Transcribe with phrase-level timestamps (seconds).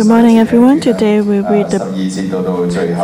[0.00, 0.80] Good morning, everyone.
[0.80, 1.80] Today we read the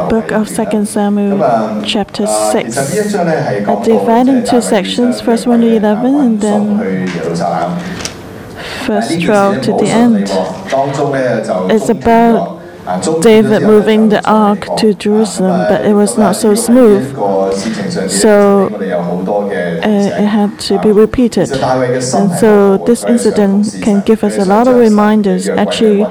[0.08, 2.78] book of 2 Samuel, chapter 6.
[2.78, 6.78] I divide into sections, first 1 to 11, and then
[8.86, 10.30] first 12 to the end.
[11.70, 12.55] It's about
[13.20, 17.02] David moving the ark to Jerusalem, but it was not so smooth.
[18.10, 21.50] So uh, it had to be repeated.
[21.52, 25.48] And so this incident can give us a lot of reminders.
[25.48, 26.04] Actually,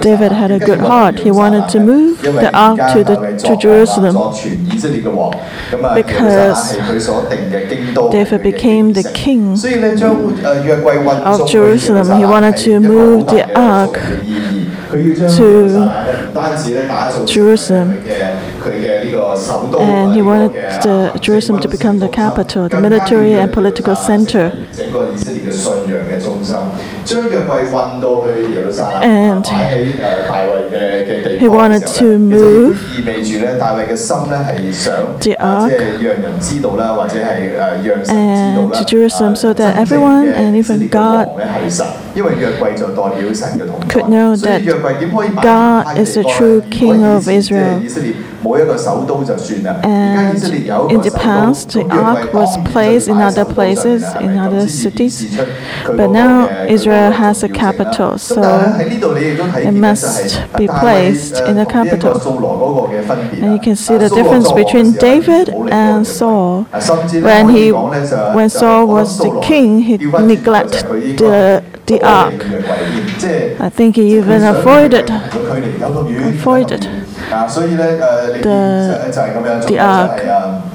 [0.00, 1.18] David had a good heart.
[1.20, 3.16] He wanted to move the ark to, the,
[3.46, 4.14] to Jerusalem
[5.94, 6.76] because
[8.12, 9.52] David became the king
[11.24, 12.18] of Jerusalem.
[12.18, 13.98] He wanted to move the ark
[14.92, 15.90] to
[17.26, 17.90] Jerusalem.
[19.80, 20.52] And he wanted
[20.82, 24.52] the Jerusalem to become the capital, the military and political center.
[29.02, 29.46] And
[31.40, 32.78] he wanted to move
[35.20, 35.72] the ark
[38.08, 41.28] and to Jerusalem so that everyone and even God
[43.88, 44.62] could know that
[45.42, 47.80] God is the true King of Israel.
[49.84, 50.42] And
[50.90, 55.38] in the past, the ark was placed in other places, in other cities,
[55.86, 62.12] but now Israel has a capital, so it must be placed in the capital.
[63.42, 66.66] And you can see the difference between David and Saul.
[67.22, 70.84] When, he, when Saul was the king, he neglected
[71.18, 71.62] the
[71.92, 72.40] the ark.
[73.60, 76.82] I think he even avoided, avoided
[78.42, 80.71] the, the ark.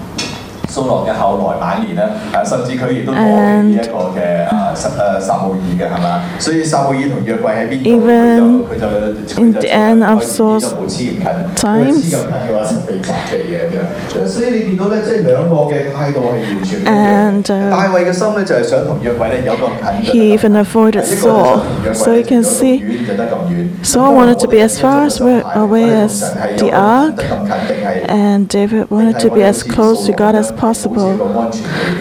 [0.73, 16.93] 苏罗嘅后来晚年咧，啊，甚至佢亦都攞起 And 呢一个嘅啊撒诶撒母耳嘅系嘛，所以撒母耳同约柜喺边度， Even 佢就佢就 in 佢就 the end of 佢 Saul's 就冇黐咁近，因为 times 黐咁近嘅话就被责备嘅咁样，所以你见到咧，即系两个嘅态度系完全唔一样
[16.93, 19.69] And, uh, 大卫嘅心咧就系想同约柜咧有咁
[20.11, 21.53] 近， He even avoided 一个就想 Saul.
[21.53, 25.43] 同约柜 So you can 有咁 see 远就得咁远 Saul wanted to be as far as wa-
[25.55, 26.25] away as
[26.57, 31.12] the ark, 得咁近定系 and David wanted to be as close to God as possible.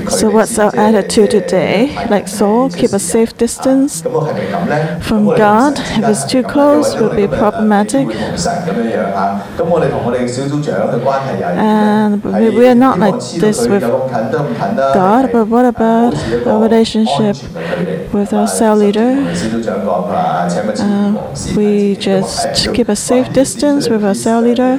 [0.08, 1.76] So what's our attitude today?
[2.10, 4.02] Like Saul, keep a safe distance
[5.08, 5.78] from God.
[5.78, 8.06] If it's too close, it will be problematic.
[11.56, 16.14] And we- are not like this with God, but what about
[16.46, 17.36] our relationship
[18.12, 19.12] with our cell leader?
[20.78, 21.12] Uh,
[21.56, 24.72] we just keep a safe distance with our cell leader,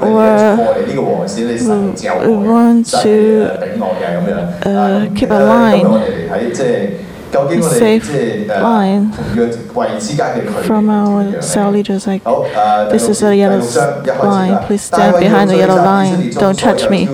[0.00, 0.24] or
[2.28, 3.68] we want to
[4.66, 5.84] uh, keep a line,
[7.62, 8.08] safe
[8.62, 9.10] line
[10.64, 12.06] from our cell leaders.
[12.06, 12.22] Like
[12.90, 13.60] this is a yellow
[14.24, 14.66] line.
[14.66, 16.30] Please stand behind the yellow line.
[16.30, 17.08] Don't touch me.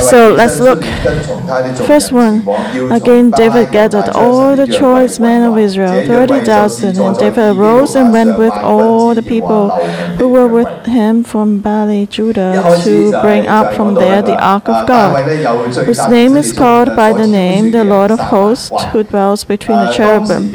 [0.00, 0.82] So let's look.
[1.86, 2.46] First one.
[2.92, 6.98] Again, David gathered all the choice men of Israel, 30,000.
[6.98, 9.70] And David arose and went with all the people
[10.18, 14.74] who were with him from Baale, Judah, to bring up from there the ark of
[14.74, 19.44] uh, God, whose name is called by the name the Lord of hosts, who dwells
[19.44, 20.54] between the uh, cherubim.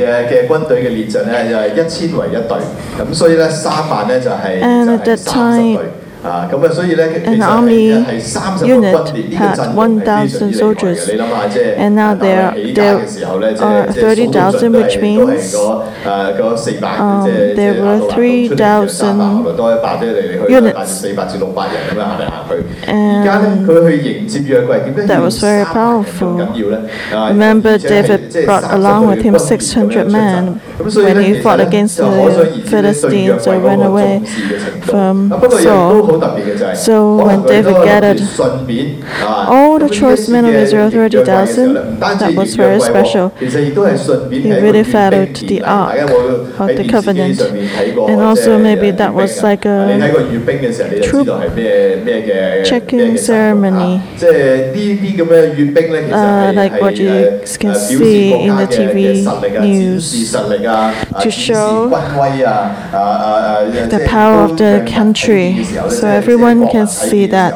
[4.63, 10.58] And at that time, 啊，咁啊，所以咧，其 An 实 army 系系三十个 unit 军列，呢个 had 阵容系非常之 1,000 厉害
[10.58, 10.96] soldiers.
[10.96, 11.12] 嘅。
[11.12, 16.88] 你谂下，即系 And now 大 there- 卫起家 there 嘅时候咧，即 are 系即系数到尽 30,000 都系 which 都系 means, 嗰诶嗰四百，
[16.98, 20.72] um, 即系即 there 系 were 亚杜兰道出嚟嘅三百， 3,000 后来多一百啫，嚟嚟去去 units.
[20.72, 22.54] 大四百至六百人咁样行嚟行去。
[22.86, 26.34] 而家咧， And 佢去迎接约柜，点解 that 要 was very 三百人咁 powerful.
[26.34, 26.78] 紧要咧？
[27.14, 31.14] 啊 Remember, 而且系 David 即系 brought 30 along with him 个军列咁样 600 出 men 阵咁所以 when
[31.14, 33.84] 咧 he 其实 fought 咧 against 就可想而 the 知咧对约 Philistines 柜 or 嗰 ran 个
[33.84, 34.92] away 重视嘅程度。
[34.92, 36.09] from 啊不过亦都 Saul.
[36.10, 38.86] 好特别嘅就系， So 可能 when 佢 David 都谂住 gathered 顺便
[39.26, 42.66] 啊 all the 咁呢一 choice 次 men of 嘅 Israel, 约柜嘅时候 30,000, 咧唔单止 that was 约
[42.66, 43.30] very 柜喎 special.
[43.40, 47.34] 其实亦都系顺便 He 系一个 really 阅兵 followed 典 the 礼大家有冇 ark of 喺 the 电视机 covenant.
[47.36, 52.96] 上面睇过 And 即 also 系 maybe 阅 that 兵 was like 啊 a 你睇过阅兵嘅时候，你就知道系咩咩嘅 checking
[52.96, 54.32] 咩嘅神啊 ceremony 即系
[54.72, 58.76] 呢啲咁嘅阅兵咧，其实 Uh, 系 like 系 what you 诶 can 诶表示 see 国 in 家 the 嘅嘅
[58.76, 63.56] TV 实力啊、展 news 示实力啊、啊 to 展示 show 军威啊、啊啊啊
[63.88, 65.54] the power of the country.
[66.01, 67.55] so everyone can see that.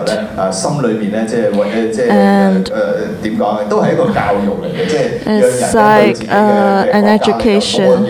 [2.09, 2.69] And
[5.27, 8.05] it's like uh, an education,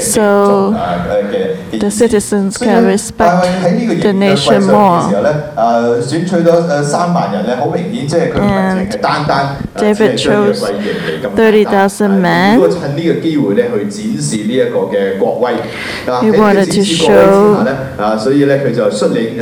[0.00, 0.70] so
[1.70, 3.42] the citizens can respect
[4.02, 5.02] the nation more.
[8.40, 8.88] And
[9.76, 10.60] David chose
[11.36, 12.60] 30,000 men.
[16.22, 17.64] He wanted to show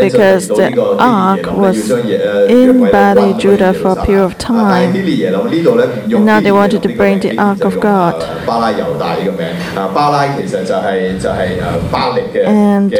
[0.00, 4.92] because the ark was in Baale, Judah for a period of time.
[6.24, 8.14] Now they wanted to bring the ark of God.
[12.46, 12.90] And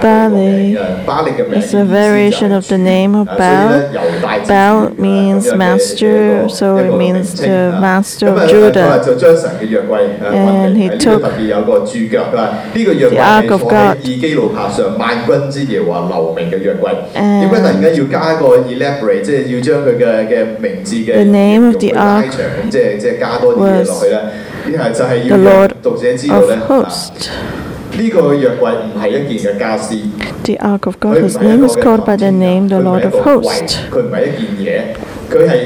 [0.00, 4.46] Baale is a variation of the name of Baal.
[4.46, 9.00] Baal means master, so it means the master of Judah.
[10.22, 13.98] And he took the ark of God.
[14.41, 16.89] 以基路伯上萬軍之耶和華留名嘅約櫃。
[17.15, 24.19] And 點解突然間要加一個 elaborate，即係要將佢嘅嘅名字嘅 The name of 形 the 容拉 ark 長，即係即係加多啲嘢落去咧？
[24.67, 27.27] 呢係就係 the 要讓 Lord 讀者知道 of 咧，啊 hosts.
[27.99, 29.95] 呢個約櫃唔係一件嘅家私，
[30.43, 32.13] The ark of 佢 God, 唔 whose 係一 name 個 is 嘅 called by the
[32.15, 33.75] 物件 name the 佢唔係 Lord 一 of 個櫃 hosts.
[33.91, 34.25] 佢唔係一
[34.65, 35.57] 件嘢，佢係。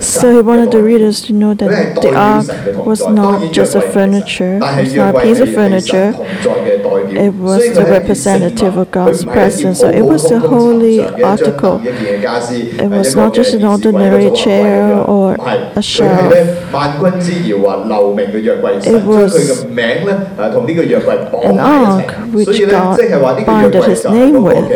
[0.00, 2.46] So he wanted the readers to know that the ark
[2.86, 6.14] was not just a furniture, it's not a piece of furniture,
[7.10, 9.80] it was the representative of God's presence.
[9.80, 11.80] So it was a holy article.
[11.84, 15.36] It was not just an ordinary chair or
[15.76, 16.32] a shelf.
[18.86, 19.64] It was
[21.42, 22.98] an ark which God
[23.46, 24.70] binded his name with.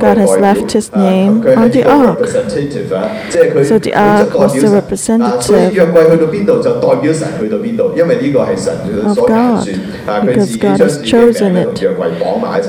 [0.00, 2.26] God has left his name on the ark.
[3.64, 4.82] So the ark was the
[5.40, 8.74] 所以 representative 约柜去到边度就代表神去到边度，因为呢个系神
[9.14, 9.74] 所拣选
[10.06, 12.68] God，啊，佢自己 because God 将 has 自己嘅 chosen 名同 it 约柜绑埋一齐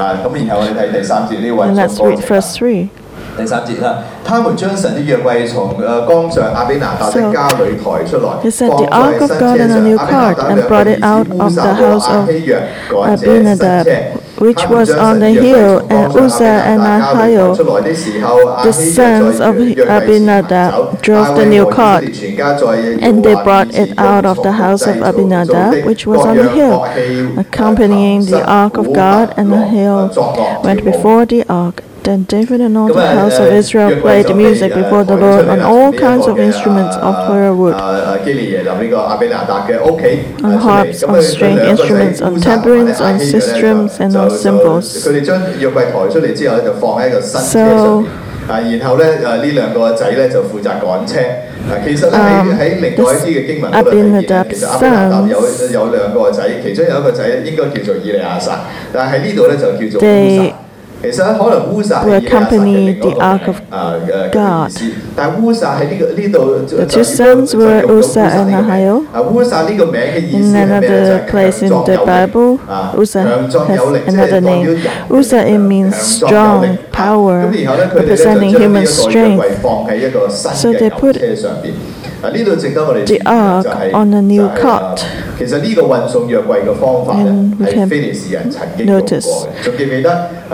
[0.00, 0.18] 啊。
[0.24, 2.88] 咁然后我哋睇第三节呢位 And let's 作歌 read verse 3.
[3.34, 9.96] 第三节啦，他们将神的约柜从诶江上亚比拿达的家里抬出来， He set 放 the 在 ark of 新 God 车 in a 上 new
[9.96, 11.82] 亚比拿 cart 达 and 两 brought 个 it 儿 out 子 of 乌撒 the 和
[11.82, 13.90] house 亚 of 希约赶这新 Abinadab, 车。
[14.39, 17.55] Which was on the hill, and Uzzah and Ahio,
[18.63, 24.51] the sons of Abinadab, drove the new cart, and they brought it out of the
[24.53, 26.83] house of Abinadab, which was on the hill,
[27.39, 30.11] accompanying the ark of God, and the hill
[30.63, 31.83] went before the ark.
[32.06, 35.92] Then David and all the house of Israel played music before the Lord on all
[35.92, 43.90] kinds of instruments of firewood, 诶基利耶流呢个亚比拿达嘅屋企 on harps, on string instruments, on tambourines, on sistrums,
[44.00, 44.98] and on cymbals.
[45.06, 48.06] 佢哋将约柜抬出嚟之后咧，就放喺一个新车上边。
[48.48, 51.20] 啊，然后咧诶呢两个仔咧就负责赶车。
[51.70, 53.92] 啊，其实咧喺喺另外一啲嘅经文嗰度睇
[54.26, 58.62] 见，其实亚比拿达有有两个仔，其中有一个仔应该叫做以利亚撒，
[58.92, 60.52] 但系喺呢度咧就叫做乌撒。
[61.01, 63.61] who accompany the Ark of
[64.31, 64.71] God.
[64.71, 69.05] The two sons were Uzzah and Ahio.
[70.33, 74.77] In another place in the Bible, Uzzah has another name.
[75.11, 77.51] Uzzah it means strong power,
[77.93, 79.61] representing human strength.
[80.33, 81.17] So they put
[83.05, 85.05] the ark on a new cart.
[85.39, 85.53] And
[87.59, 87.89] we can
[88.85, 89.45] notice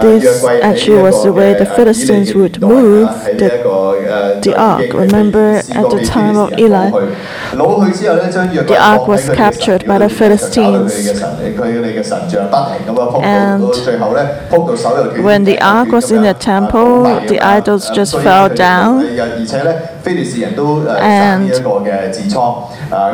[0.01, 4.93] this actually was the way the Philistines would move the, the ark.
[4.93, 6.89] Remember at the time of Eli,
[8.67, 10.93] the ark was captured by the Philistines.
[13.23, 13.63] And
[15.23, 19.05] when the ark was in the temple, the idols just fell down
[20.05, 21.49] and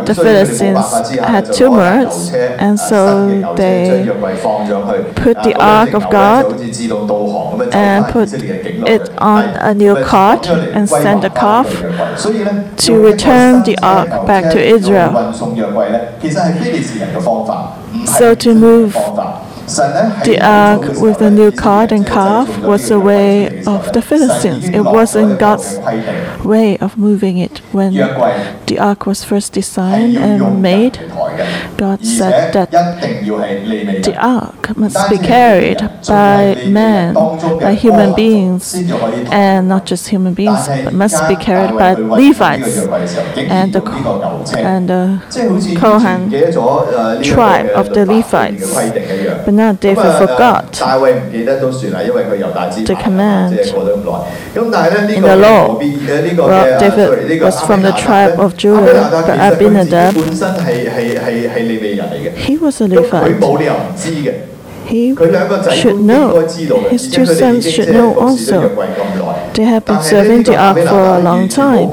[0.05, 4.09] the Philistines had tumors, and so they
[5.15, 6.59] put the Ark of God
[7.73, 11.69] and put it on a new cart and sent a calf
[12.77, 15.33] to return the Ark back to Israel.
[18.05, 18.95] So to move
[19.75, 24.67] the ark with the new cart and calf was the way of the Philistines.
[24.69, 25.77] It wasn't God's
[26.43, 27.59] way of moving it.
[27.71, 30.97] When the ark was first designed and made,
[31.77, 32.71] God said that
[34.03, 37.13] the ark must be carried by men,
[37.59, 38.75] by human beings,
[39.31, 42.77] and not just human beings, but must be carried by Levites
[43.37, 43.81] and the,
[44.57, 45.19] and the
[45.79, 46.29] Kohan
[47.23, 48.73] tribe of the Levites.
[49.45, 50.71] But now David forgot
[52.85, 53.53] the command
[55.15, 55.77] in the law.
[56.37, 60.13] Well, David was from the tribe of Judah, but Abinadab
[61.29, 63.39] he was a Levite.
[64.89, 65.15] He
[65.75, 66.47] should know.
[66.89, 68.69] His two sons should know also.
[69.53, 71.89] They have been serving the ark for a long time.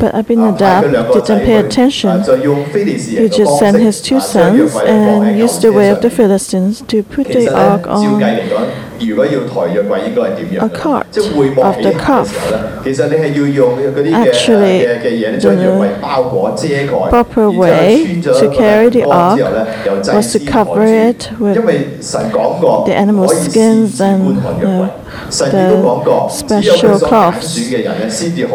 [0.00, 2.22] But Abinadab didn't pay attention.
[2.22, 7.28] He just sent his two sons and used the way of the Philistines to put
[7.28, 8.20] the ark on
[10.61, 12.29] a cart of the calf.
[14.13, 14.85] Actually,
[15.55, 15.99] the
[17.09, 19.37] proper way to carry the ark
[20.15, 21.55] was to cover it with
[22.85, 24.89] the animal skins and uh,
[25.50, 27.58] the special cloths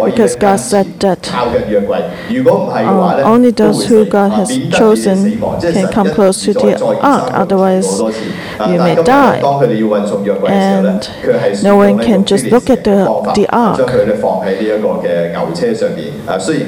[0.06, 6.54] because God said that uh, only those who God has chosen can come close to
[6.54, 9.42] the ark, otherwise you may die.
[10.50, 11.10] And
[11.64, 13.80] no one can just look at the, the ark.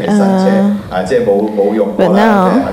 [0.07, 0.75] Uh,
[1.97, 2.67] but now,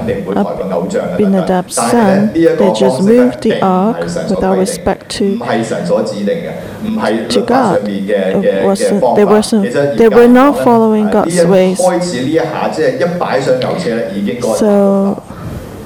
[1.15, 3.97] Abinadab's son, they just moved the ark
[4.31, 5.39] without respect to
[7.29, 7.89] to God.
[7.89, 11.79] It wasn't, they, wasn't, they were not following God's ways.
[14.59, 15.23] So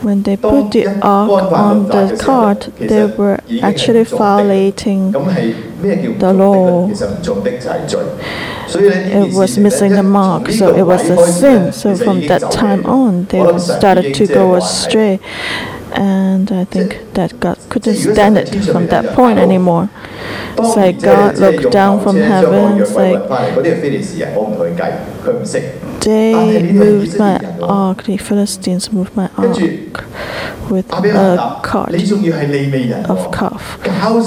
[0.03, 6.89] when they put the ark on the cart, they were actually violating the law.
[8.75, 11.73] It was missing the mark, so it was a sin.
[11.73, 15.21] So from that time on, they started to go astray
[15.94, 19.90] And I think that God couldn't stand it from that point anymore.
[20.58, 22.80] It's like God looked down from heaven.
[22.82, 23.24] It's like
[26.02, 28.04] they moved my ark.
[28.04, 29.58] The Philistines moved my ark
[30.70, 31.94] with a cart
[33.10, 33.80] of calf.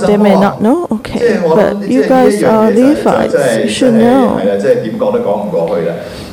[0.06, 3.35] They may not know, okay, but you guys are Levites.
[3.62, 4.38] You should know.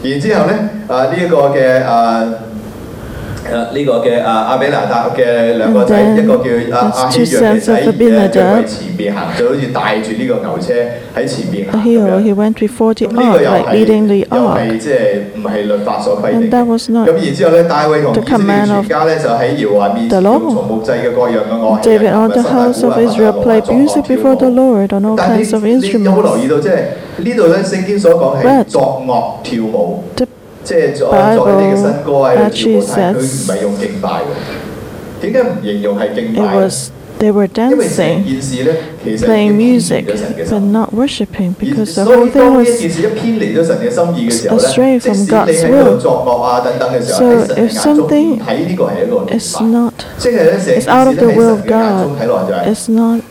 [0.03, 0.53] 然之后咧，
[0.87, 2.23] 啊呢一个嘅啊。
[3.51, 10.73] 誒呢個嘅啊阿比拿達嘅兩個仔，一個叫阿阿希約嘅仔，誒喺前邊行，就好似帶住呢個牛車
[11.15, 12.21] 喺前邊行咁樣。
[12.21, 14.59] He went before the ark, like leading the 又 ark.
[14.59, 14.97] 係即係
[15.35, 20.39] 唔係律法所規定 And that was 咁 not 然之後咧，大衛同 the 以色列 command 全 of 家咧就喺耶和華面 the 前 law.
[20.41, 25.15] 用從木製嘅各樣嘅樂器 David 啊 on the house of Israel played music before the Lord on all
[25.17, 26.49] 但係 kinds of 你你有冇留意 instruments.
[26.49, 26.73] 到即係
[27.17, 30.25] 呢度咧聖經所講係 But 作樂跳舞， The
[30.63, 35.21] 即系作作呢个新歌喺度跳舞，但系佢唔系用敬拜喎。
[35.21, 36.55] 点解唔形容系敬 it 拜？
[36.59, 40.71] was they were 因为成 dancing, 件事咧其实 playing 已经 music, 偏离咗神嘅 but 心。
[40.71, 45.17] not worshiping 而 because the 所 whole 以 thing 当呢 was 一件事一偏离咗神嘅心意嘅时候 astray 咧，即 from
[45.17, 45.97] 使你 God's 喺度 will.
[45.97, 51.19] 作乐啊等等嘅时候， So 喺神嘅 if 眼中 something 睇呢个系一个敬 It's 拜， not 即系咧成件 it's out of 事
[51.21, 52.21] the 咧喺 will 神 of 嘅眼中 God.
[52.21, 53.21] 睇落就系 It's not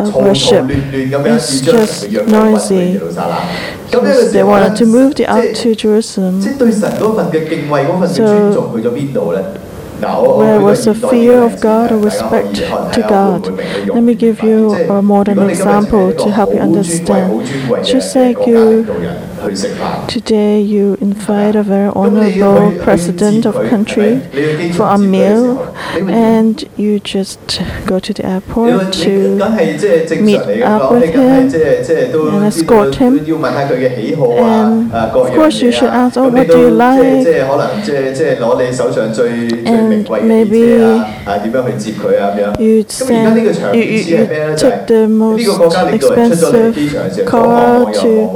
[0.00, 2.98] of worship It's just noisy.
[4.32, 6.40] They wanted to move the ark to Jerusalem.
[6.42, 8.26] So
[10.38, 13.46] where was the fear of God or respect to God?
[13.86, 17.46] Let me give you a modern example to help you understand.
[17.84, 18.86] Just like you
[20.08, 24.20] Today you invite a very honorable president of country
[24.74, 25.74] for a meal
[26.08, 29.36] and you just go to the airport to
[30.20, 31.48] meet up with him
[32.28, 33.18] and escort him.
[34.38, 37.26] And of course you should ask, oh, what do you like?
[39.66, 40.58] And maybe
[42.58, 43.36] you send,
[43.74, 45.40] you, you, you take the most
[45.94, 46.74] expensive
[47.26, 48.28] car to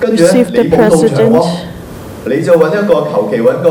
[0.00, 1.71] Receive Received the President.
[2.21, 2.21] 喎。
[2.29, 3.69] 你就揾一个求其揾个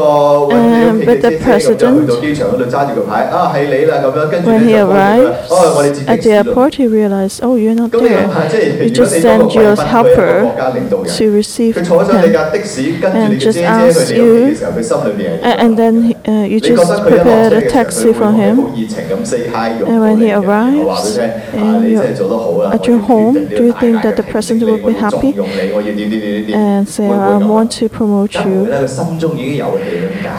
[0.48, 6.06] 揾你屋企 Um, 嘅 but the 车车咁样去 president- 到机场嗰度揸住个牌，啊系你啦咁样，跟住 When 咧 he 就帮佢 arrives 哦我哋接 at
[6.06, 6.54] 的 the 士咯。
[6.54, 8.32] airport, he realized, oh, you're not 咁你谂 there.
[8.32, 12.26] 下，即系 You 如果 just 你嗰 send 个 your 贵宾佢系一个 helper 国家领导 to 人， receive 佢坐上你
[12.26, 12.32] him.
[12.32, 15.94] 架的士，跟住你 and 嘅姐 just 姐 ask 去你屋企 you- 嘅时候，佢心里边系 A- And then
[16.24, 18.56] uh, you 你觉得 just 佢一落 prepared 车 a 嘅时候， taxi 佢 for 会好 him.
[18.72, 22.72] 热情咁 say hi 用 And when he 我话俾 arrives 你听，啊 and 你 you- 真系做得好啊！
[22.72, 24.64] at your 我要 home, 决定 do you 呢个 think 大 that the 大嘅 president 评
[24.64, 25.34] will 定 be 你，我要重 happy?
[25.36, 28.39] 用你，我要点点点点点， And say, 会唔会 I 咁啊 want to promote 因为 you.
[28.43, 28.65] true.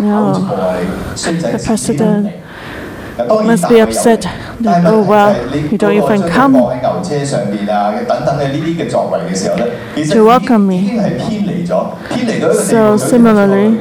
[0.00, 0.32] Now,
[1.14, 2.34] the president
[3.44, 4.22] must be upset
[4.60, 6.52] that, oh well, you don't even come
[10.10, 11.61] to welcome me.
[12.70, 13.76] So similarly,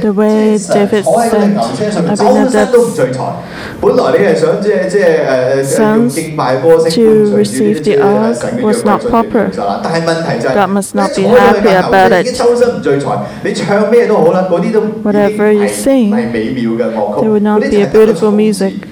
[0.00, 1.56] the way David sent
[2.12, 2.96] Abinadab's
[5.64, 6.14] sons
[6.94, 9.50] to receive the ark was not proper.
[10.54, 12.26] God must not be happy about it.
[15.02, 16.10] Whatever you sing,
[17.20, 18.74] there would not be a beautiful music.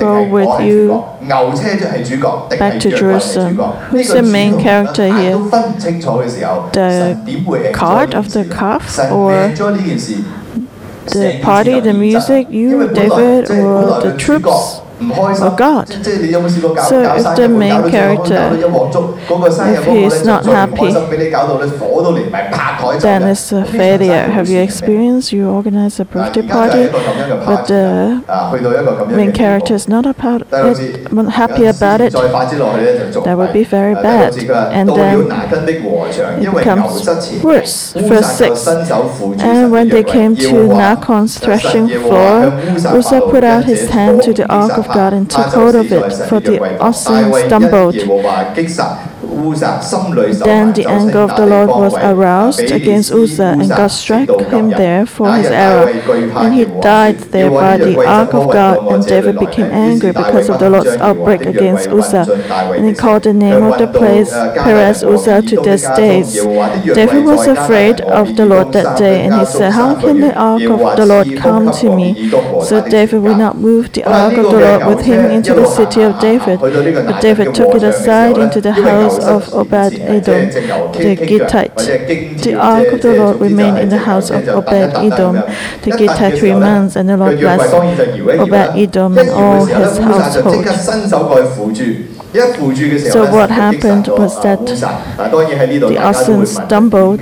[0.00, 0.88] go with you.
[2.58, 3.56] back to Jerusalem?
[3.90, 5.38] Who's the main character here?
[6.72, 9.32] The card of the calf or
[11.12, 14.79] the party, the music, you, David, or the troops?
[15.00, 15.88] or oh, God.
[15.88, 20.92] So if the main character, if he's not happy,
[23.00, 24.28] then it's a failure.
[24.28, 28.22] Have you experienced you organize a birthday party, but the
[29.08, 30.48] main character is not about it,
[31.30, 32.12] happy about it?
[32.12, 34.36] That would be very bad.
[34.72, 35.28] And then
[36.42, 37.92] it becomes worse.
[37.94, 38.66] Verse 6.
[39.40, 42.52] And when they came to Nachon's threshing floor,
[42.98, 46.28] Uzzah put out his hand to the ark of God and took hold of it,
[46.28, 47.96] for the oxen stumbled.
[49.40, 55.06] Then the anger of the Lord was aroused against Uzzah, and God struck him there
[55.06, 58.92] for his error, and he died there by the ark of God.
[58.92, 62.26] And David became angry because of the Lord's outbreak against Uzzah,
[62.76, 66.22] and he called the name of the place Perez Uzzah to this day.
[66.94, 70.62] David was afraid of the Lord that day, and he said, How can the ark
[70.62, 72.30] of the Lord come to me?
[72.68, 76.02] So David would not move the ark of the Lord with him into the city
[76.02, 80.50] of David, but David took it aside into the house of Obed Edom,
[80.92, 81.76] the Gittite.
[82.42, 84.72] The ark of the Lord remained in the house of Obed
[85.06, 85.34] Edom.
[85.82, 87.74] The Gittite remains, and the Lord blessed
[88.40, 90.64] Obed Edom and all his household.
[92.32, 94.64] So what happened was that
[95.88, 97.20] the oxen stumbled,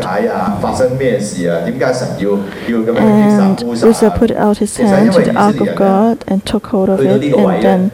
[3.01, 7.01] and Uzzah put out his hand to the ark of God and took hold of
[7.01, 7.91] it, and then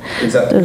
[0.51, 0.61] the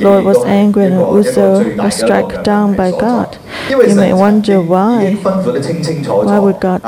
[0.00, 3.36] Lord was angry and Uzzah was struck down by God.
[3.70, 5.18] You may wonder why.
[5.20, 6.80] Why would God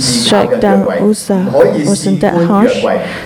[0.00, 1.52] strike down Uzzah?
[1.86, 2.82] Wasn't that harsh?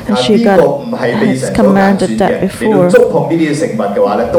[0.09, 0.59] And she got
[0.99, 2.91] has commanded that before.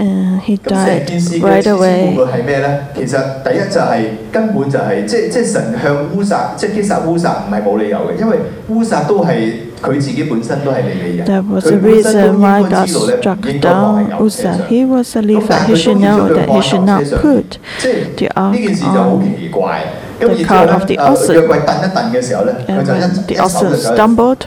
[0.00, 1.10] and he died
[1.42, 2.16] right away.
[11.26, 14.66] That was the reason why God struck down Uzzah.
[14.68, 15.66] He was a Levite.
[15.68, 17.58] He should know that he should not put
[18.16, 18.52] the ark
[18.92, 19.22] on
[20.36, 21.36] the cart of the oxen.
[22.68, 24.46] And when the oxen stumbled.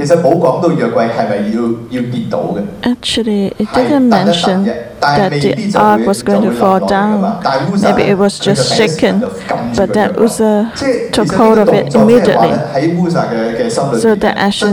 [0.00, 1.60] 其實冇講到約櫃係咪要
[1.90, 4.64] 要跌倒嘅？Actually, it didn't mention
[5.00, 7.20] that the ark was going to fall down.
[7.82, 9.20] Maybe it was just shaken,
[9.76, 10.72] but that Uzzah
[11.12, 12.54] took hold of it immediately.
[14.00, 14.72] So that action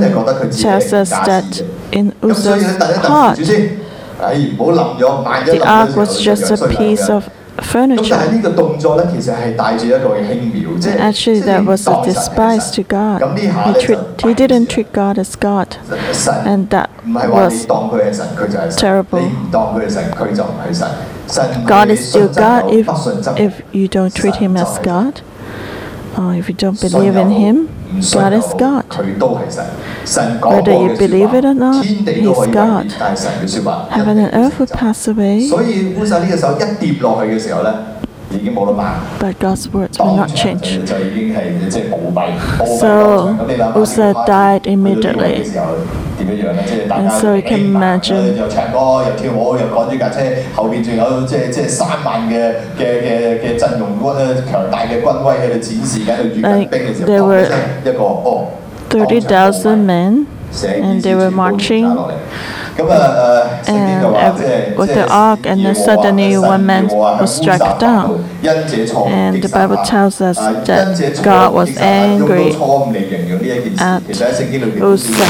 [0.62, 1.62] tells us that
[1.92, 3.82] in Uzzah's heart, the
[5.66, 13.23] ark was just a piece of 咁但系呢个动作咧，其实系带住一个嘅轻蔑，即系 Actually, that was a despise to God.
[13.39, 15.77] He, treat, he didn't treat God as God.
[16.13, 19.21] 神 And that 唔系话你 was 当佢系神，佢就系神； terrible.
[19.21, 20.89] 你唔当佢系神，佢就唔系神。
[21.29, 24.75] 神唔 God 系你 is 信 still 则有 God if, 不信则无 if you don't treat him as
[24.75, 25.15] 神就系 God.
[26.17, 27.67] Or if you don't 信 believe 又 in 好 him,
[28.14, 28.84] God is God.
[30.52, 32.92] Whether you believe it or not, He is God.
[33.90, 35.50] Heaven and earth will pass away
[39.20, 40.68] but God's words will not change.
[42.80, 43.38] So
[43.76, 45.46] Uzzah died immediately.
[46.20, 48.38] And so you can imagine
[56.42, 56.72] like
[57.06, 57.48] there were
[58.90, 60.28] 30,000 men
[60.64, 61.86] and they were marching
[63.68, 68.24] and with the ark, and then suddenly one man was struck down.
[69.08, 72.52] And the Bible tells us that God was angry
[73.80, 74.04] at
[74.82, 75.26] Uzzah.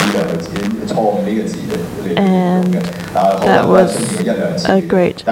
[2.15, 5.25] And that was a great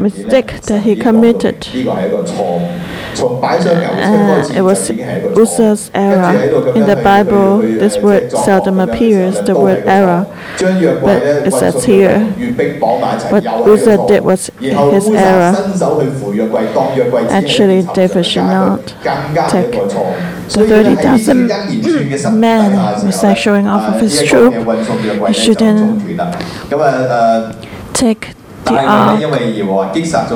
[0.00, 1.66] mistake that he committed.
[3.20, 6.32] Uh, it was Uzzah's era.
[6.74, 10.26] In the Bible, this word seldom appears, the word era.
[11.00, 12.20] But it says here,
[13.30, 15.54] what Uzzah did was his era.
[17.30, 18.86] Actually, David should not
[19.50, 21.48] take the 30,000
[22.40, 22.72] men
[23.06, 24.54] was like showing off of his troop.
[25.28, 26.02] He shouldn't
[27.94, 29.20] take the ark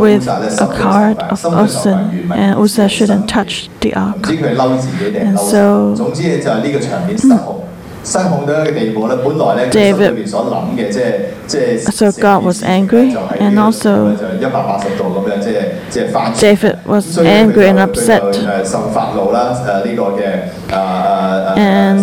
[0.01, 4.17] with uh, a card of oxen, and Uzzah shouldn't touch the ark.
[5.17, 5.95] And so,
[9.73, 10.29] David,
[11.93, 14.17] so God was angry, and also
[16.41, 18.23] David was angry and upset.
[21.57, 22.01] And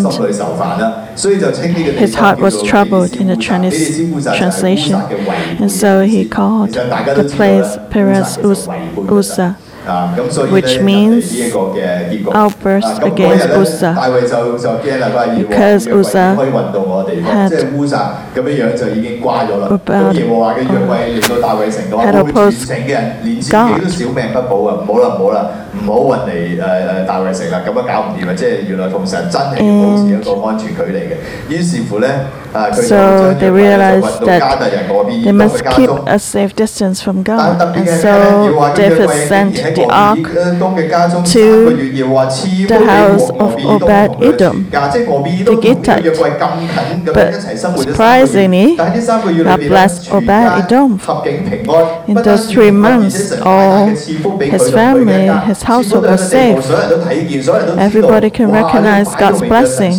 [1.98, 3.98] his heart was troubled in the Chinese
[4.38, 4.96] translation,
[5.60, 9.58] and so he called the place Perez Uzzah
[10.53, 11.33] which means
[12.35, 13.95] outburst against Uzzah.
[15.49, 16.35] Because Uzzah
[17.33, 17.51] had
[19.71, 20.17] rebelled,
[22.05, 22.69] had opposed
[23.51, 23.81] God.
[32.88, 34.42] So they realized that
[35.24, 37.58] they must keep a safe distance from God.
[37.76, 38.12] And so
[38.76, 40.20] David sent the ark
[41.34, 41.76] to
[42.68, 44.68] the house of Obed Edom.
[47.14, 47.34] But
[47.78, 48.76] surprisingly,
[49.44, 50.10] God blessed
[50.64, 51.00] Edom.
[52.08, 53.88] In those three months, all
[54.52, 56.56] his family, his household was safe.
[57.80, 59.94] Everybody can recognize God's blessing.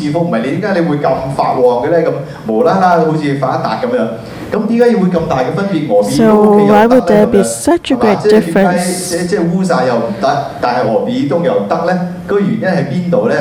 [6.17, 6.25] So
[6.67, 9.13] why would there be such a great difference?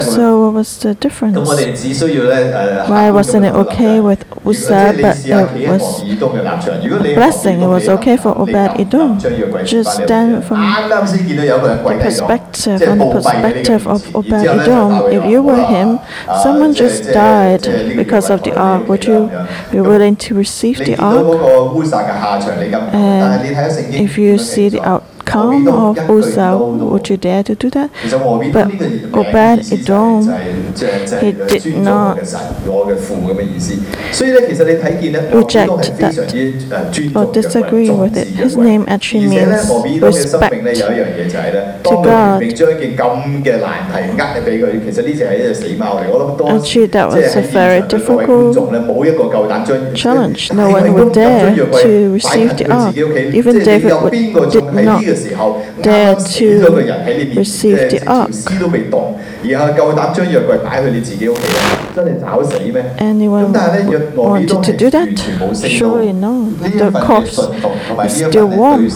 [0.02, 1.36] So what was the difference?
[2.90, 7.62] Why wasn't it okay with Uzzah, but it was a blessing?
[7.62, 9.20] It was okay for Obed Edom.
[9.66, 10.60] Just then, from
[11.82, 16.00] the perspective, from the perspective of Obed Edom, if you were him,
[16.44, 17.62] someone just died
[17.96, 18.88] because of the ark.
[18.88, 19.30] Would you
[19.72, 21.27] be willing to receive the ark?
[22.93, 23.43] And
[23.95, 24.81] if you see the
[25.28, 27.90] outcome of Uzzah, would you dare to do that?
[28.54, 28.68] But
[29.14, 30.22] Obed Edom,
[31.22, 32.18] he did not
[35.34, 38.28] reject that or disagree with it.
[38.28, 39.70] His name actually means
[40.02, 42.44] respect to God.
[46.48, 48.56] Actually, that was a very difficult
[49.96, 50.52] challenge.
[50.52, 52.96] No one would dare to receive the ark.
[52.96, 55.04] Even David would, did not
[55.82, 56.46] dare to
[57.36, 58.32] receive the ark.
[62.98, 63.54] Anyone
[64.16, 65.10] wanted to do that?
[65.70, 66.50] Surely no.
[66.50, 67.38] The corpse
[68.06, 68.90] is still warm.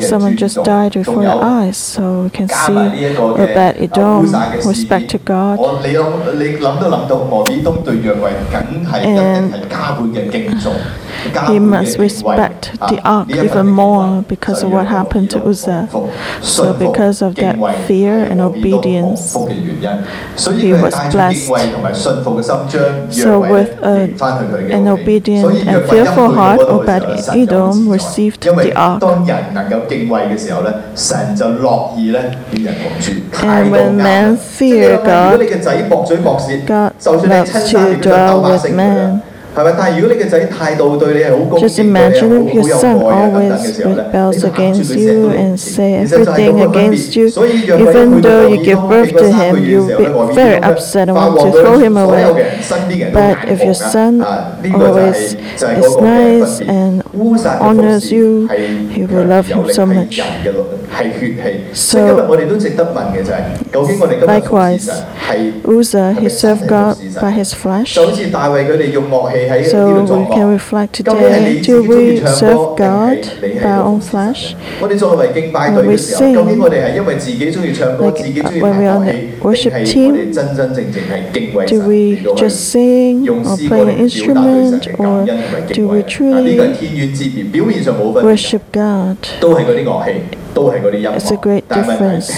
[0.00, 2.72] Someone just died before your eyes, so you can see
[3.18, 4.32] Obed Edom,
[4.66, 5.58] respect to God.
[9.04, 9.54] And
[11.48, 15.88] he must respect the ark even more because of what happened to Uzzah.
[16.42, 17.56] So because of that
[17.86, 21.46] fear and obedience, he was blessed.
[23.10, 24.14] So with a,
[24.70, 29.02] an obedient and fearful heart, Obed Edom received the ark.
[33.42, 35.40] And when men fear God,
[36.66, 36.92] God
[37.28, 39.22] loves to dwell with men.
[41.60, 47.26] Just imagine if your son always rebels against you and say everything against you.
[47.28, 51.78] Even though you give birth to him, you'll be very upset and want to throw
[51.78, 52.60] him away.
[53.12, 57.02] But if your son always is nice and
[57.60, 60.18] honors you, he will love him so much.
[61.72, 61.98] So,
[64.26, 64.86] likewise,
[65.66, 67.94] Uzzah, he served God by his flesh.
[69.70, 69.86] So,
[70.18, 73.18] we can reflect today do we serve God
[73.62, 74.54] by our flesh?
[75.86, 76.34] We sing,
[78.00, 78.16] like,
[78.60, 80.14] when we on the worship team,
[81.68, 85.26] do we just sing or play an instrument, or
[85.72, 86.56] do we truly
[88.24, 89.18] worship God?
[91.16, 91.64] It's a great
[91.98, 92.30] difference.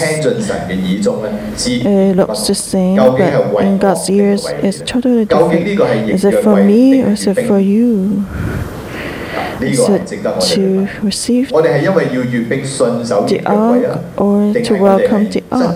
[1.85, 3.19] It looks the same, but
[3.63, 5.67] in God's ears, it's totally different.
[6.15, 8.23] Is it for me or is it for you?
[9.61, 10.05] Is it
[10.53, 11.51] to receive
[13.27, 13.83] the ark
[14.17, 15.75] or to welcome the ark?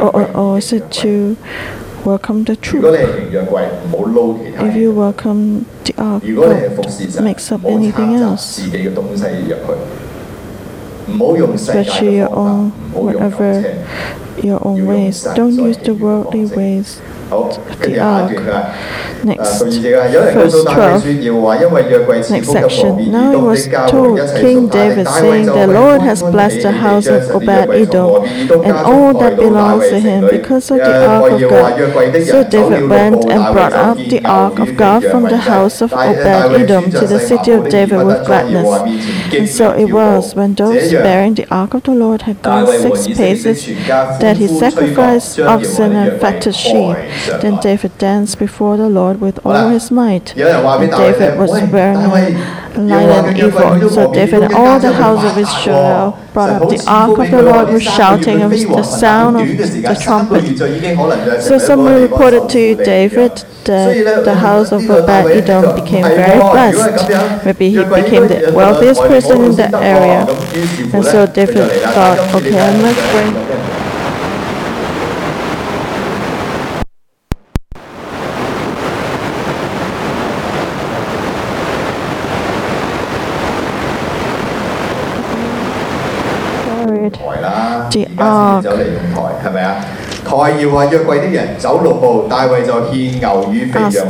[0.00, 1.36] Or, or, or is it to
[2.44, 2.84] the truth?
[4.66, 8.60] If you welcome the ark, don't mix up anything else
[11.16, 13.86] pursue your own whatever
[14.42, 15.24] your own ways.
[15.34, 17.00] Don't use the worldly ways.
[17.28, 17.48] 好，
[17.80, 18.74] 跟住下一段啊。
[19.24, 19.58] Next,
[20.34, 22.30] verse 12.
[22.30, 23.10] Next section.
[23.10, 27.70] Now it was told King David saying, The Lord has blessed the house of Obed
[27.74, 28.24] Edom
[28.64, 31.74] and all that belongs to him because of the ark of God.
[32.26, 36.54] So David went and brought up the ark of God from the house of Obed
[36.62, 38.68] Edom to the city of David with gladness.
[39.34, 43.08] And so it was when those bearing the ark of the Lord had gone six
[43.08, 46.96] paces that he sacrificed oxen and fatted sheep.
[47.26, 50.36] Then David danced before the Lord with all his might.
[50.36, 52.34] And David was very light
[52.76, 53.88] and evil.
[53.90, 57.68] So David and all the house of Israel brought up the ark of the Lord
[57.68, 61.42] with shouting and the sound of the trumpet.
[61.42, 67.44] So someone reported to David that the house of Obed Edom became very blessed.
[67.44, 70.26] Maybe he became the wealthiest person in that area.
[70.94, 73.57] And so David thought, okay, I'm going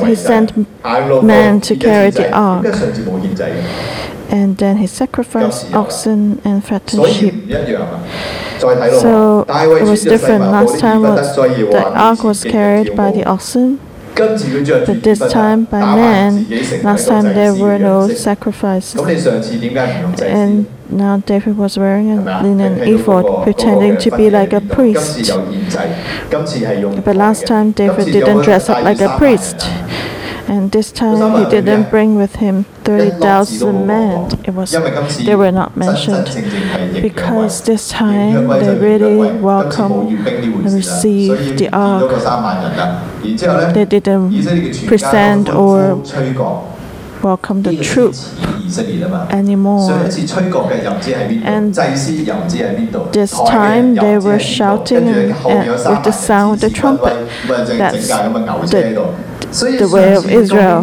[0.07, 0.53] he sent
[1.23, 2.67] men to carry the ark
[4.31, 7.35] and then he sacrificed oxen and fattened sheep.
[8.61, 10.45] So it was different.
[10.45, 13.81] Last time was the ark was carried by the oxen,
[14.15, 16.49] but this time by men.
[16.83, 19.01] Last time there were no sacrifices.
[20.21, 25.31] And now David was wearing a linen ephod, pretending to be like a priest.
[27.05, 29.57] But last time David didn't dress up like a priest.
[30.49, 34.31] And this time he didn't bring with him 30,000 men.
[34.45, 36.25] It was, they were not mentioned
[37.03, 42.11] because this time they really welcomed and received the ark.
[43.75, 46.03] They didn't present or
[47.23, 48.35] welcome the troops.
[49.31, 49.91] Anymore,
[51.45, 51.75] and
[53.13, 55.29] This time they were shouting and
[55.89, 57.15] with the sound of the trumpet.
[57.49, 59.01] 喂，整整架咁嘅牛車喺度。
[59.51, 60.83] 所以 the 上 way of Israel.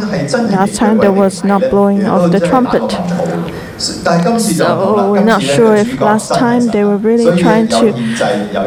[0.51, 2.81] Last time there was not blowing of the trumpet.
[3.77, 7.91] So we're not sure if last time they were really trying to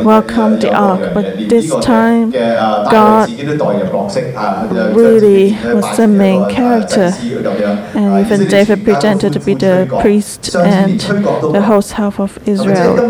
[0.05, 3.31] welcome the ark, but this time God
[4.95, 7.13] really was the main character.
[7.97, 13.09] And even David pretended to be the priest and the host half of Israel.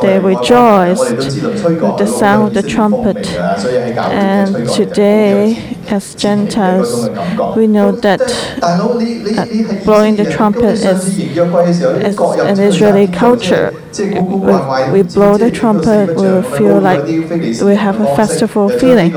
[0.00, 3.26] They rejoiced with the sound of the trumpet.
[3.26, 7.08] And today as Gentiles,
[7.56, 8.20] we know that,
[8.62, 13.72] uh, blowing the trumpet is, is an Israeli culture.
[13.98, 14.12] We,
[14.92, 17.04] we blow the trumpet, we feel like
[17.68, 19.12] we have a festival feeling.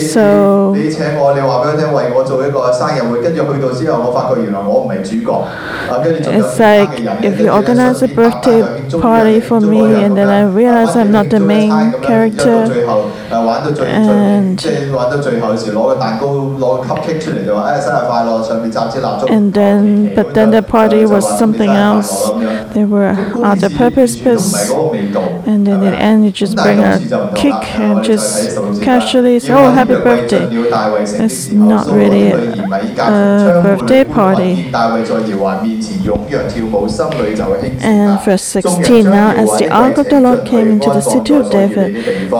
[0.00, 0.74] So,
[6.36, 8.62] it's like if you organize a birthday
[9.00, 11.70] party for me and then I realize I'm not the main
[12.02, 12.84] character character.
[19.54, 22.30] then but then the party was something else.
[22.74, 24.52] There were other purposes.
[25.46, 26.98] And then in the end you just bring a
[27.36, 30.46] cake and just casually say oh happy birthday.
[31.24, 34.70] It's not really a birthday party.
[37.82, 41.50] And verse 16 now as the ark of the Lord came into the city of
[41.50, 41.88] David,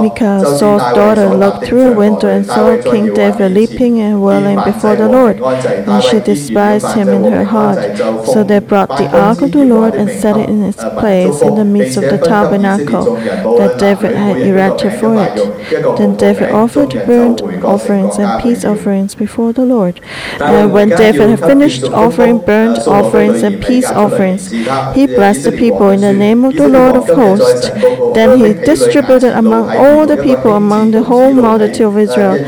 [0.03, 4.97] Michal, Saul's daughter, looked through a window and saw King David leaping and whirling before
[4.97, 7.97] the Lord, and she despised him in her heart.
[8.27, 11.55] So they brought the ark of the Lord and set it in its place in
[11.55, 13.15] the midst of the tabernacle
[13.59, 15.97] that David had erected for it.
[15.99, 20.01] Then David offered burnt offerings and peace offerings before the Lord.
[20.41, 25.91] And when David had finished offering burnt offerings and peace offerings, he blessed the people
[25.91, 27.71] in the name of the Lord of hosts.
[28.15, 32.39] Then he distributed among all the people among the whole multitude of Israel,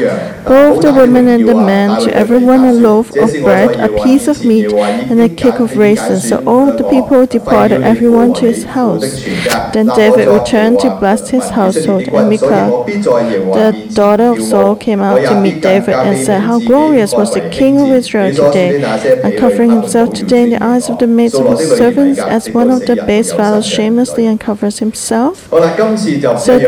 [0.46, 4.44] both the women and the men, to everyone a loaf of bread, a piece of
[4.44, 6.28] meat, and a cake of raisins.
[6.28, 9.24] So all the people departed, everyone to his house.
[9.72, 15.20] Then David returned to bless his household, and Michal, the daughter of Saul, came out
[15.28, 18.83] to meet David and said, How glorious was the king of Israel today,
[19.22, 22.87] uncovering himself today in the eyes of the maids of his servants, as one of
[22.87, 25.48] the base fellows shamelessly uncovers himself.
[25.50, 26.59] So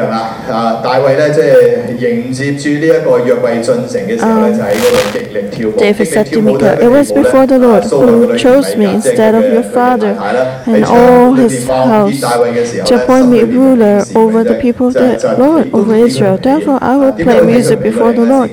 [0.51, 5.71] 啊，大卫咧，即系迎接住呢一个约柜进城嘅时候咧，就喺嗰度极力跳舞。
[5.77, 9.63] David said to Michal, It was before the Lord who chose me instead of your
[9.63, 10.15] father
[10.65, 12.19] and all his house
[12.85, 16.37] to appoint me ruler over the people of the Lord, over Israel.
[16.37, 18.51] Therefore, I will play music before the Lord,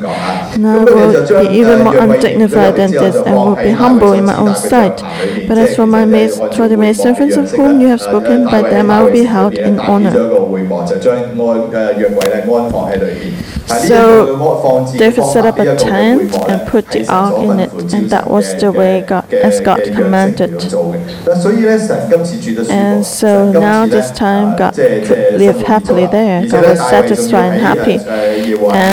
[0.54, 4.36] and I will be even more undignified than this, and will be humble in my
[4.36, 5.02] own sight.
[5.48, 8.62] But as for my maids, for the maid servants of whom you have spoken, by
[8.62, 10.14] them I will be held in honor.
[10.58, 13.32] 咗一个会幕，就将安诶约柜咧安放喺里边。
[13.66, 13.94] 啊呢一 So
[14.26, 17.14] 个嘅安放置 David 方 set 法 up 呢 a 一个嘅会 tent 幕咧 and put the 系神
[17.14, 19.42] ark 所 in 吩 it, 咐之 and that 嘅 was the 嘅 way God, 嘅
[19.44, 20.48] as God 嘅 commanded.
[20.48, 21.30] 样式要做嘅。
[21.30, 26.10] 嗱，所以咧，神今次住咗书 And 房 so 神今 now 次咧 this time 啊 God 即系即系 lived 生活 happily 咗
[26.10, 26.40] there.
[26.40, 27.98] 而且 God 咧 was 大卫仲 satisfied and 要喺 happy.
[27.98, 28.84] 诶耶和华 And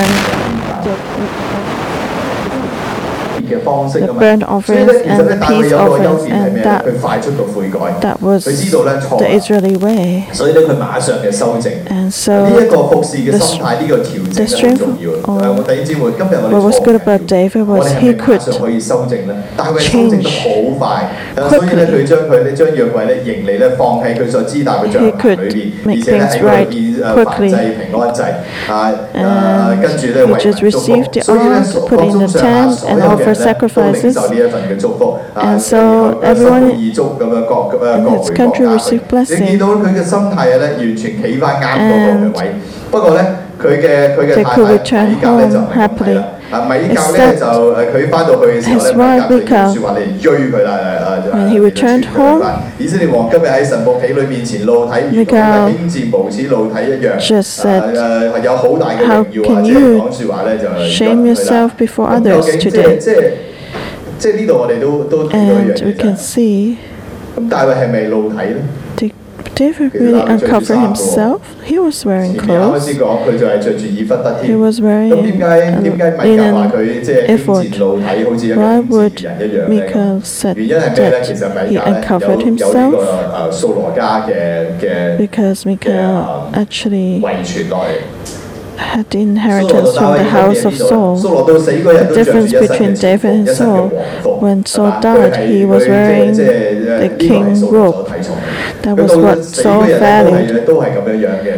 [0.82, 1.45] 嘅方式
[4.07, 6.85] the burnt offerings and the peace offerings and that
[8.01, 8.45] that was
[9.19, 10.27] the Israeli way
[11.91, 12.35] and so
[13.31, 13.39] the,
[14.33, 15.01] the strength of
[16.53, 18.41] what was good about David was he could
[19.79, 20.27] change
[21.51, 21.87] quickly
[25.05, 25.39] he could
[25.87, 26.69] make things right
[27.15, 27.51] quickly
[29.15, 29.85] and
[30.29, 34.14] he just received the ark put in the tent and offer sacrifice sacrifices.
[34.14, 39.46] 受呢一份嘅祝福啊 And so 然后 everyone 十二足咁样各诶各 in 回 his 各 country 家 received 你 blessing.
[39.48, 42.52] 见到佢嘅心态咧，完全企翻啱嗰个嘅 And 位。
[42.92, 43.26] 不过咧，
[43.62, 46.24] 佢嘅佢嘅 they 太 could 太 return 米甲咧就唔 home 系咁睇啦 happily.
[46.52, 50.80] 啊，米甲咧 Except 就诶佢翻到去嘅时候 his 咧，米 wife 甲就用 Michal 说话嚟追佢啦
[51.32, 52.46] 诶诶 When he returned home
[52.78, 57.20] 以色列王今日喺神仆婢女面前露体，如同 Michal 轻战无耻露体一样。
[57.20, 59.56] just said, 诶诶有好大嘅荣 How 耀啊！
[59.56, 63.32] can 即系 you 讲说话咧就 shame 引佢啦 yourself before 咁究 others 竟即系 today?
[64.19, 66.77] 即係呢度我哋都都睇到一樣嘢。
[67.37, 68.63] 咁大衛係咪露體咧
[69.57, 71.41] ？David really uncovered himself.
[71.65, 72.87] He was wearing clothes.
[74.43, 75.83] He was wearing linen
[77.29, 77.79] ephod.
[78.57, 79.15] Why would
[79.69, 82.95] Michal said that he uncovered himself?
[85.19, 87.23] Because Michal actually
[88.79, 91.17] had inheritance from the house of Saul.
[91.17, 93.89] The difference between David and Saul,
[94.41, 98.07] when Saul died, he was wearing the king's robe.
[98.83, 100.69] That was what Saul valued.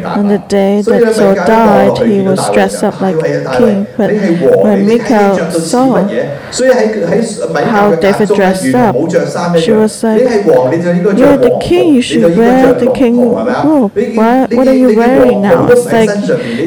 [0.05, 3.87] On the day that Saul died, he was dressed up like a king.
[3.97, 4.11] But
[4.65, 6.09] when Michal saw
[7.65, 8.97] how David dressed up,
[9.61, 13.93] she was like, You're the king, you should wear the king robe.
[13.95, 15.69] Why, what are you wearing now?
[15.69, 16.11] It's like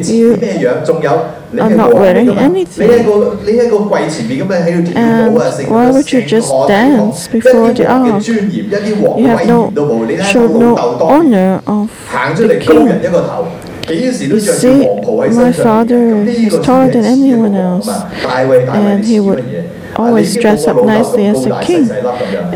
[0.10, 0.83] you, 咩样？
[0.85, 1.11] 仲有
[1.53, 2.43] 你 are 系 not 王嚟 wearing 㗎嘛？
[2.43, 2.67] anything.
[2.79, 8.21] 你喺个你喺个柜前边咁样喺度跳舞啊， And 成 why would you just dance before the 一啲王嘅 ark?
[8.25, 10.07] 尊严，一啲王 You 嘅 have 威 no 严都冇。
[10.07, 13.09] 你睇下 showed 个 no 老豆当年 honor of 行出 the 嚟高人 king.
[13.09, 13.47] 一个头，
[13.89, 15.87] 几时都 You 着住 see, 黄袍喺 my 身上边。
[15.87, 17.87] father 咁呢 is 个 taller 先 than 系似一个 anyone 王 else.
[17.87, 18.05] 嘛。
[18.25, 19.60] 大卫大卫 And 你 he 似乜 would 嘢？
[19.96, 21.86] always dress up nicely as a king.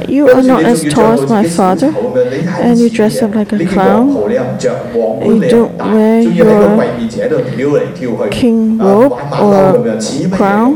[0.10, 4.08] You are not as tall as my father, and you dress up like a clown.
[5.26, 6.78] You don't wear your
[8.30, 10.00] king robe or
[10.38, 10.74] crown.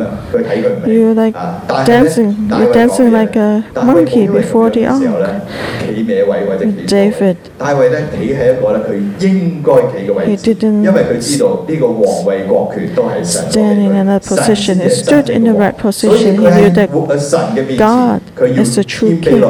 [0.88, 1.34] You're like
[1.86, 2.50] dancing.
[2.50, 5.04] You're dancing like a monkey before the ark.
[6.88, 7.38] David,
[10.26, 10.86] he didn't
[13.26, 14.80] stand in that position.
[14.80, 16.40] He stood in the right position.
[16.40, 16.90] He knew that
[17.78, 19.42] God is the true King,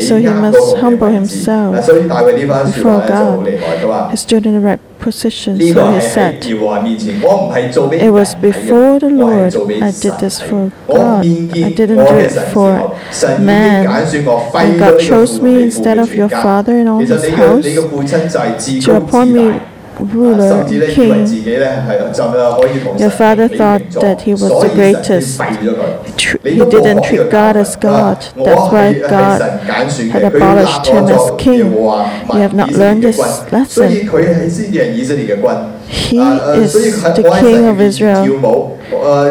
[0.00, 4.10] so he must humble himself before God.
[4.10, 8.10] He stood in the right position, so he said, It?
[8.10, 9.54] Was before the Lord.
[9.82, 11.24] I did this for God.
[11.24, 12.98] I didn't do it for
[13.38, 13.86] man.
[13.86, 17.64] And God chose me instead of your father and all his house
[18.84, 19.60] to appoint me
[20.00, 21.26] ruler, king.
[22.98, 25.40] Your father thought that he was the greatest.
[26.44, 28.18] He didn't treat God as God.
[28.44, 29.40] That's why God
[30.10, 31.72] had abolished him as king.
[32.34, 33.18] You have not learned this
[33.52, 33.90] lesson.
[35.88, 36.18] He
[36.62, 38.24] is the king of Israel.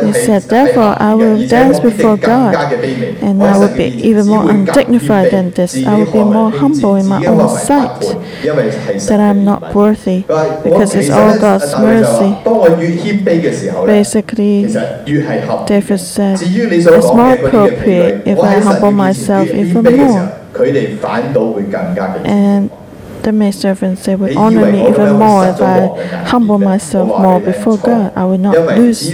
[0.06, 5.32] He said, Therefore, I will dance before God, and I will be even more undignified
[5.32, 5.86] than this.
[5.86, 8.02] I will be more humble in my own sight,
[9.08, 10.22] that I am not worthy,
[10.64, 12.36] because it's all God's mercy.
[13.86, 14.66] Basically,
[15.68, 20.40] David said, It's more appropriate if I humble myself even more.
[22.26, 22.72] And
[23.24, 25.88] the maidservants, they would honor me even more if I
[26.26, 28.14] humble myself more before God.
[28.16, 29.14] I will not lose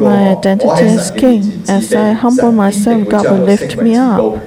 [0.00, 1.62] my identity as king.
[1.68, 4.40] As I humble myself, God will lift me up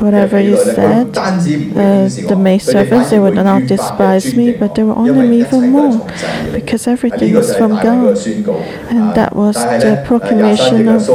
[0.00, 5.26] whatever you said, uh, the maidservants, they would not despise me, but they will honor
[5.26, 5.98] me even more
[6.52, 8.16] because everything is from God.
[8.90, 11.06] And that was the proclamation of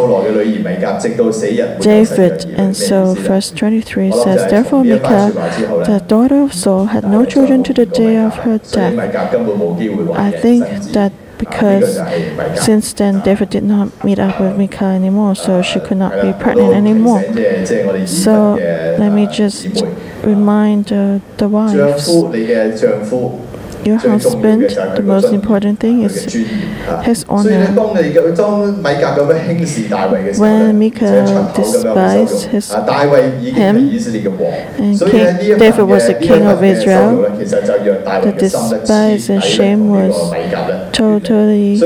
[1.81, 2.45] David.
[2.45, 7.73] And so, verse 23 says, Therefore, Michal, the daughter of Saul, had no children to
[7.73, 9.15] the day of her death.
[10.15, 10.63] I think
[10.93, 11.95] that because
[12.63, 16.33] since then David did not meet up with Michal anymore, so she could not be
[16.33, 17.21] pregnant anymore.
[18.07, 18.55] So
[18.99, 19.65] let me just
[20.23, 22.07] remind uh, the wives
[23.85, 24.63] your husband,
[24.97, 26.23] the most important thing is
[27.03, 27.65] his honor.
[30.37, 39.29] When Michal despised his, him, and King David was the king of Israel, the despise
[39.29, 40.15] and shame was
[40.91, 41.77] totally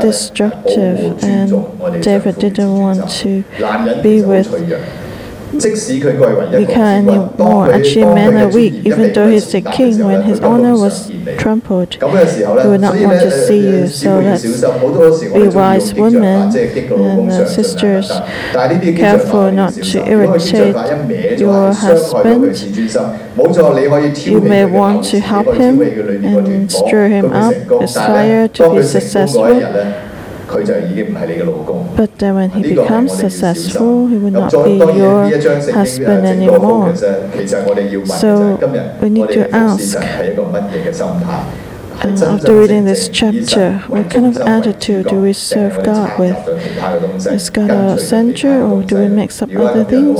[0.00, 3.44] destructive, and David didn't want to
[4.02, 4.48] be with
[5.54, 7.72] Michal anymore.
[7.72, 10.04] Actually, men are weak, even though he's the king.
[10.04, 13.86] When his honor was trampled, he would not want to see you.
[13.88, 14.42] So let's
[15.32, 18.10] be wise women and uh, sisters.
[18.96, 22.56] Careful not to irritate your husband.
[24.26, 29.44] You may want to help him and stir him up, aspire to be successful.
[31.96, 35.26] But then when he becomes successful, he will not be your
[35.72, 36.94] husband anymore.
[38.06, 38.56] So
[39.02, 39.98] we need to ask
[42.02, 46.36] uh, after reading this chapter, what kind of attitude do we serve God with?
[47.26, 50.18] Is God our center or do we mix up other things?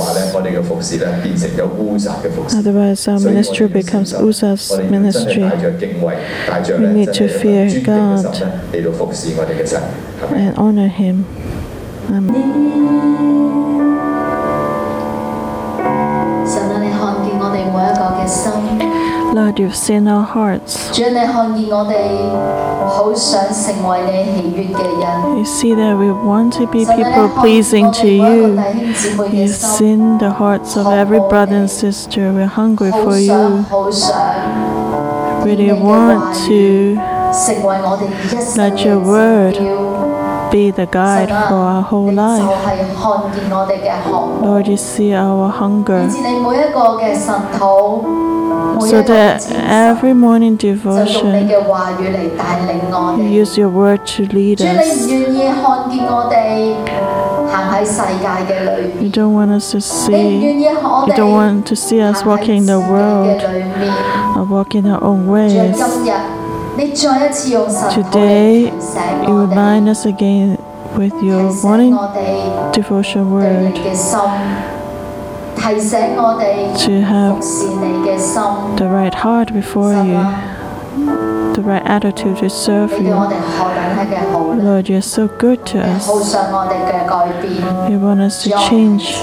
[2.55, 5.43] Otherwise, our ministry becomes Uzzah's ministry.
[6.79, 8.25] We need to fear God
[10.33, 11.25] and honor Him.
[19.35, 20.97] Lord, you've seen our hearts.
[20.97, 21.03] You
[25.45, 28.57] see that we want to be people pleasing to you.
[29.33, 32.31] You've seen the hearts of every brother and sister.
[32.31, 33.65] We're hungry for you.
[35.43, 36.95] We really want to
[38.55, 39.55] let your word
[40.49, 42.41] be the guide for our whole life.
[44.41, 46.07] Lord, you see our hunger.
[48.81, 51.49] So that every morning devotion,
[53.19, 55.07] you use your word to lead us.
[59.01, 62.79] You don't want us to see, you don't want to see us walking in the
[62.79, 63.41] world
[64.37, 65.53] or walking our own ways.
[67.93, 68.71] Today,
[69.27, 70.57] you remind us again
[70.97, 71.91] with your morning
[72.73, 73.73] devotion word
[76.85, 77.39] to have
[78.77, 80.19] the right heart before you,
[81.55, 83.13] the right attitude to serve you.
[84.63, 86.07] Lord, you're so good to us.
[87.89, 89.15] You want us to change.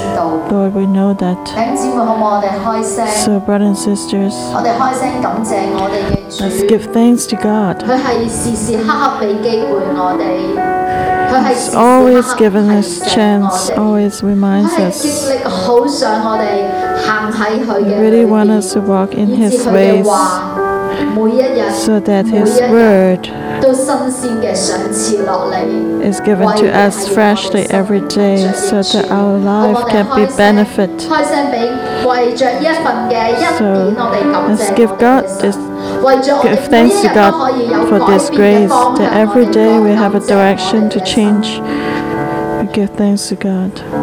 [0.50, 1.38] Lord, we know that.
[3.24, 4.34] So, brothers and sisters,
[6.40, 7.82] let's give thanks to God.
[11.40, 15.02] He's always given us chance, always reminds us.
[15.02, 15.08] He
[17.94, 20.06] really wants us to walk in His ways
[21.84, 23.28] so that His word
[26.02, 31.00] is given to us freshly every day so that our life can be benefit.
[33.58, 33.88] So
[34.48, 35.56] let's give God this
[36.42, 41.00] give thanks to God for this grace that every day we have a direction to
[41.04, 41.60] change.
[42.60, 44.01] We give thanks to God.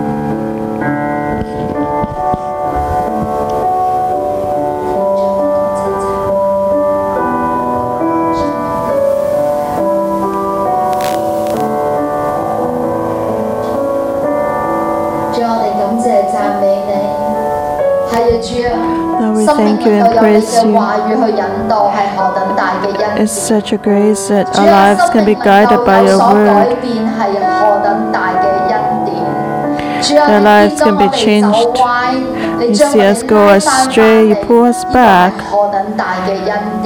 [19.56, 20.76] Thank you and praise you.
[23.22, 26.78] It's such a grace that our lives can be guided by your word.
[30.18, 31.58] Our lives can be changed.
[32.70, 35.34] You see us go astray, you pull us back.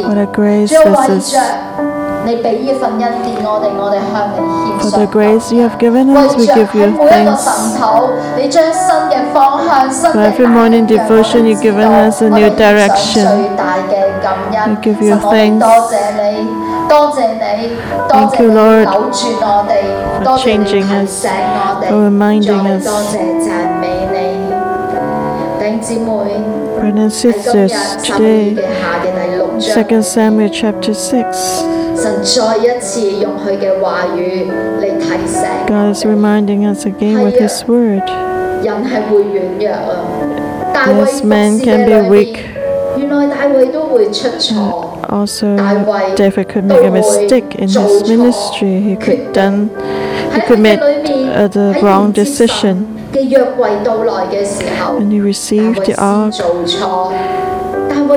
[0.05, 1.92] What a grace this is.
[4.81, 7.43] For the grace you have given us, we give you thanks.
[10.13, 13.25] For every morning devotion, you've given us a new direction.
[14.67, 15.65] We give you thanks.
[18.11, 18.87] Thank you, Lord,
[20.23, 21.23] for changing us,
[21.89, 22.83] for reminding us.
[26.79, 27.71] Brothers and sisters,
[28.03, 28.55] today,
[29.59, 31.82] 2 Samuel chapter 6.
[35.67, 38.03] God is reminding us again with His word.
[40.75, 42.37] Yes, man can be weak.
[45.09, 45.55] Also,
[46.15, 48.79] David could make a mistake in his ministry.
[48.81, 49.69] He could done,
[50.33, 52.87] he could make uh, the wrong decision.
[54.99, 56.33] And he received the ark,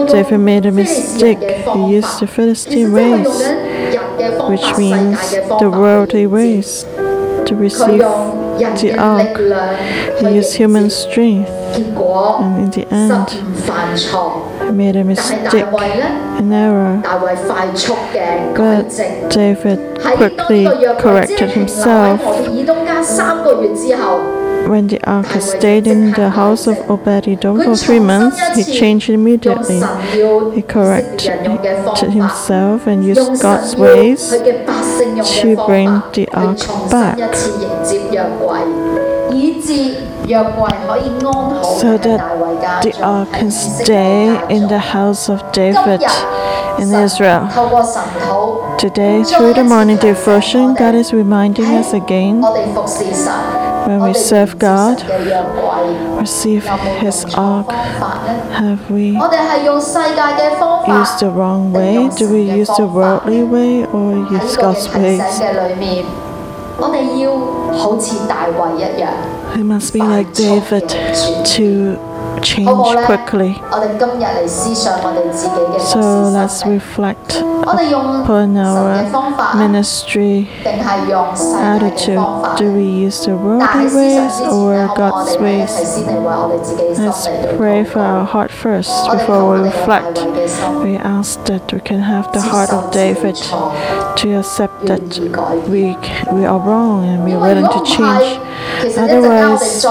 [0.06, 1.38] David made a mistake.
[1.40, 3.26] He used the Philistine ways,
[4.48, 5.18] which means
[5.60, 6.84] the worldly ways,
[7.46, 9.36] to receive the ark.
[10.20, 13.28] He used human strength, and in the end,
[14.64, 17.02] he made a mistake, an error.
[18.56, 18.88] But
[19.30, 20.66] David quickly
[20.98, 22.20] corrected himself.
[24.66, 29.80] When the ark stayed in the house of Obed-Edom for three months, he changed immediately.
[30.54, 36.58] He corrected himself and used God's ways to bring the ark
[36.90, 37.34] back.
[41.80, 46.02] So that the ark can stay in the house of David
[46.78, 47.48] in Israel.
[48.78, 52.42] Today, through the morning devotion, God is reminding us again
[53.86, 55.00] when we serve God,
[56.18, 56.64] receive
[56.98, 59.20] His ark, have we used
[61.20, 62.08] the wrong way?
[62.16, 65.20] Do we use the worldly way or use God's ways?
[69.56, 73.54] We must be like David to change quickly.
[75.92, 82.24] So let's reflect upon our ministry attitude.
[82.58, 85.70] Do we use the worldly ways or God's ways?
[86.98, 87.26] Let's
[87.56, 90.18] pray for our heart first before we reflect.
[90.84, 95.18] We ask that we can have the heart of David to accept that
[95.68, 95.96] we,
[96.34, 98.40] we are wrong and we are willing to change.
[98.94, 99.84] Otherwise,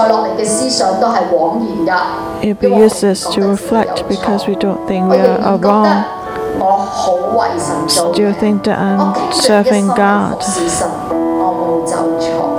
[2.42, 6.04] it be useless to reflect because we don't think we are, are wrong.
[7.88, 10.42] Still think that I'm serving God.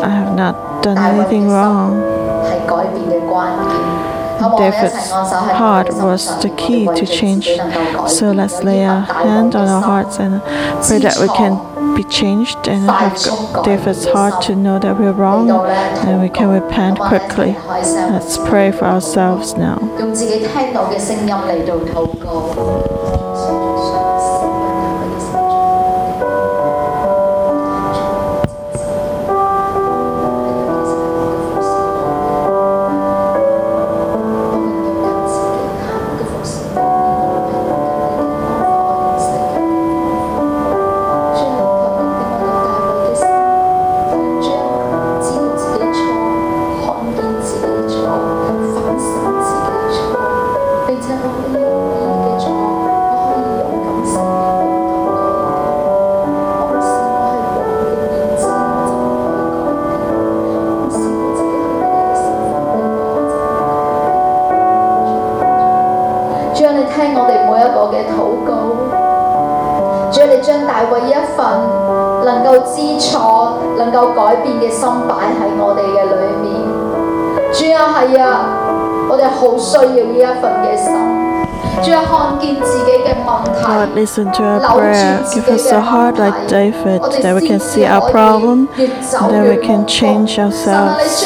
[0.04, 2.04] I have not done anything wrong.
[4.58, 7.48] David's heart was the key to change.
[8.08, 10.42] So let's lay our hand on our hearts and
[10.86, 13.18] pray that we can be changed and have
[13.66, 17.54] David's heart to know that we're wrong and we can repent quickly.
[17.54, 19.78] Let's pray for ourselves now.
[83.67, 85.25] Lord, listen to our prayer.
[85.35, 88.93] Give us a heart like David, that we can see our problem, and
[89.33, 91.25] that we can change ourselves,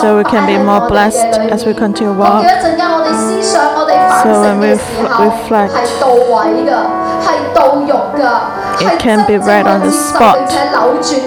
[0.00, 2.44] so we can be more blessed as we continue to walk.
[4.22, 5.74] So when we reflect,
[8.80, 10.48] it can be right on the spot.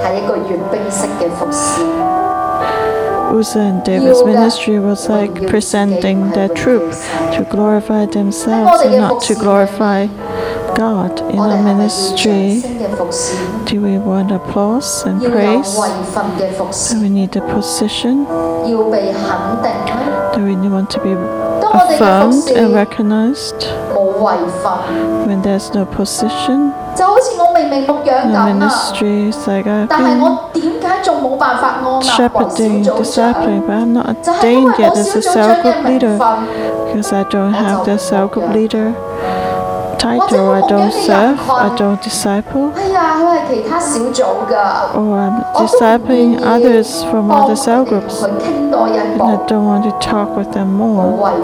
[0.03, 1.82] 系一个阅兵式嘅服侍，
[3.34, 7.03] Uzzah and David's ministry was like presenting their troops
[7.36, 10.07] to glorify themselves and not to glorify
[10.76, 12.61] God in 我哋 our 系咪要掌 ministry.
[12.61, 13.41] 声嘅服侍呢？
[13.65, 15.82] Do we want applause and 要有 praise?
[15.82, 18.26] 位份嘅服侍 Do，we need a position?
[18.65, 19.28] 要被肯
[19.61, 20.32] 定呢？
[20.34, 21.15] Do we want to be
[21.61, 23.59] 当我哋嘅服 affirmed 侍 and recognized
[23.90, 23.90] 冇
[24.22, 24.72] 位份，
[25.28, 26.72] when there's no position?
[26.95, 28.47] 就好似我明明牧养 Our 紧啊！
[28.47, 33.03] ministry is like I've 但系 been 我点解仲冇办法安立为小 shepherding, 组长？
[33.03, 35.61] discipling, but I'm not 就系因 ordained 为 yet 我 as 小 a 组 cell 长嘅
[35.61, 36.28] group 名 leader 分，
[36.88, 37.86] because I don't have
[40.03, 42.72] title, I don't serve, I don't disciple.
[44.96, 48.22] Or I'm discipling others from other cell groups.
[48.22, 51.24] And I don't want to talk with them more.
[51.24, 51.36] I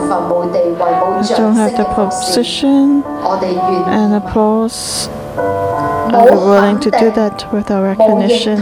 [1.36, 5.08] don't have the position and applause.
[5.38, 8.56] Are we willing to do that with our recognition?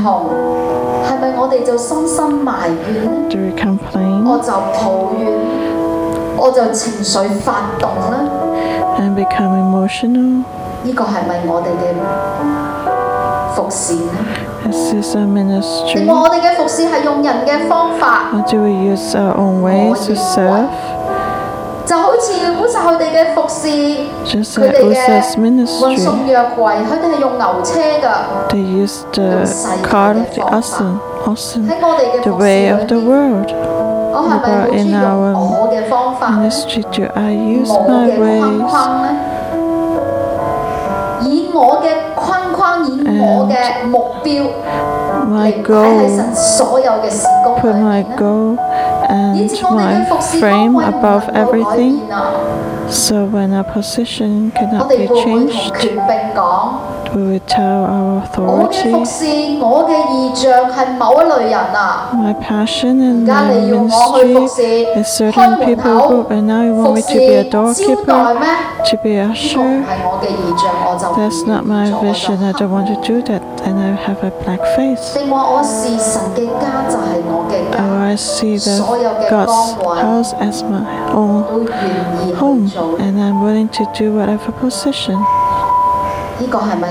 [3.31, 4.27] Do we complain?
[8.99, 10.45] And becoming emotional?
[14.69, 16.01] is this a ministry?
[16.01, 20.69] 定我哋嘅服侍係用人嘅方法？Or do we use our own ways to serve?
[24.25, 25.95] Just like Uzzah's ministry,
[28.51, 29.47] they use the
[29.85, 31.67] cart of the oxen, oxen,
[32.25, 33.53] the way of the world.
[34.17, 35.33] But in our
[36.33, 39.26] ministry, do I use my ways?
[41.56, 41.56] 框呢？
[41.56, 41.86] 以我嘅
[42.16, 44.50] 框框，以我嘅目标
[45.28, 48.16] My 嚟摆喺 goal, 神所有嘅事工 put 里 my 面呢？
[48.18, 48.58] goal
[49.36, 52.00] 以 and 至我哋 my 嘅服侍 frame 岗位唔 above 能够改 everything.
[52.08, 52.32] 变啊！
[52.90, 56.70] So when our position 我 cannot 哋 be 会唔会同 changed, 权柄讲？
[57.16, 59.26] we will tell our 我嘅服 authority, 侍，
[59.60, 62.10] 我嘅异象系某一类人啊！
[62.14, 66.14] my passion 而 and 家 my 你要我去服 ministry 侍 is 开 certain 门 people 口
[66.14, 68.48] group, and now you 服 want me 侍 to be a 招待 doorkeeper, 咩？
[68.90, 69.84] to be a 呢个唔 usher.
[69.84, 72.38] 系我嘅异象，我就唔 That's not 愿 my 意做，我 vision.
[72.46, 75.18] I 就 don't want to do that, and I have a black face.
[75.20, 82.68] 定话我是神嘅家就系我嘅 Or 家， I see the 所有嘅 God's 岗位 house as my own 都愿意 home,
[82.68, 82.98] 去做。
[83.00, 85.18] and I'm willing to do whatever position.
[86.40, 86.88] 呢个系咪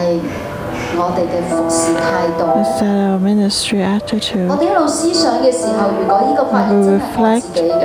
[0.97, 2.43] 我哋嘅服侍态度？
[2.62, 4.49] Is that our ministry 我 attitude?
[4.59, 7.85] 哋一路思想嘅时候，如果呢个发现真系我自己嘅，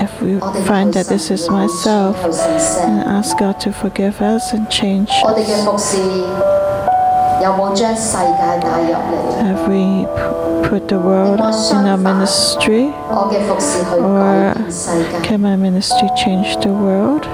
[0.00, 2.86] If we 我哋 find 就 that 去 this is 神 myself, 去神圣。
[2.88, 5.64] and ask God to forgive us and change 我哋嘅 us.
[5.64, 5.98] 服侍
[7.42, 9.20] 有冇将世界带入嚟？
[9.40, 16.70] Have we p- put the world in our ministry, 我嘅服侍去改变世界， can my ministry change the
[16.70, 17.24] world?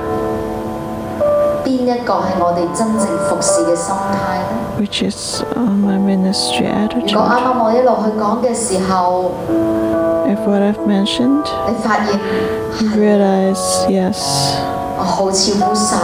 [1.65, 4.53] 边一个系我哋真正服侍嘅心态呢？
[4.79, 7.43] Which is uh, my ministry 如果啱 attitude?
[7.43, 9.33] 啱我一路去讲嘅时候，
[10.29, 12.21] If what I've mentioned, 你发现
[12.81, 14.19] you realize, yes,
[14.99, 15.97] 我好似乌撒，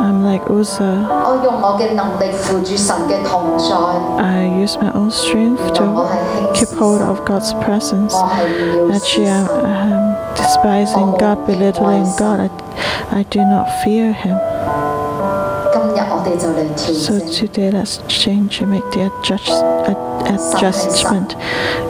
[0.00, 1.06] I'm like Uzzah.
[1.08, 3.74] 我用我嘅能力扶住神嘅同在，
[4.22, 6.14] I use my own strength 原来我系
[6.52, 8.14] to 轻视 keep hold 神， of God's presence.
[8.14, 12.40] 我系唔要视 Actually, 神 I'm, I'm despising God, belittling God.
[12.40, 12.50] I,
[13.20, 14.36] I do not fear Him.
[15.72, 17.28] 今日我哋就嚟调 So 整。
[17.28, 19.50] today, let's change and make the adjust,
[19.86, 19.96] ad-
[20.26, 21.34] adjustment.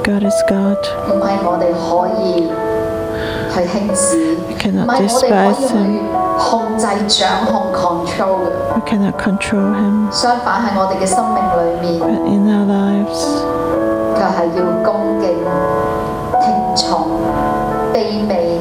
[0.03, 0.79] God is God.
[1.09, 1.89] 唔系我哋可
[2.23, 2.49] 以
[3.53, 5.99] 去轻视，唔 cannot 系我哋可以 despise 去 him.
[6.37, 8.47] 控制、掌控、control 嘅。
[8.75, 10.11] We cannot control Him.
[10.11, 13.21] 相反喺我哋嘅生命里面， But in our lives,
[14.17, 15.29] 佢系要恭敬、
[16.41, 16.45] 听
[16.75, 17.07] 从、
[17.93, 18.59] 卑微，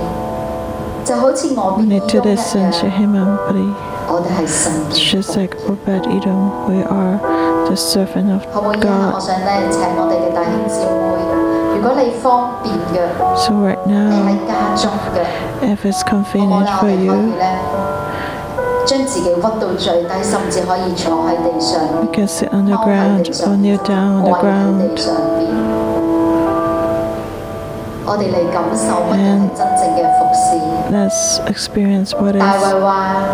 [1.03, 2.91] 就好似我 we 边 need to 呢种 listen to 嘅，
[4.98, 7.18] just like Obed Edom, we are
[7.68, 8.42] the servant of
[8.80, 9.20] God.
[13.38, 14.26] So right now,
[15.62, 17.12] if it's convenient for you,
[22.06, 22.10] you?
[22.12, 25.37] Can sit on the ground or kneel down on the ground.
[28.07, 28.07] 地上边。
[28.07, 30.45] 我哋嚟感受乜嘢系真正嘅服侍。
[30.91, 32.91] Let's experience what 大 is, 卫话：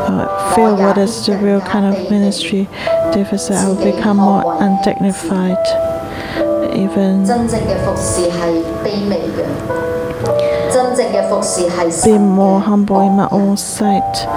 [0.08, 2.68] uh, feel what is the real kind of ministry.
[3.12, 5.58] David said, I will become more undignified.
[6.72, 9.44] Even 真正嘅服侍系卑微嘅，
[10.72, 14.28] 真正嘅服侍系 be 神 more 嘅 humble in my 仆人 own sight.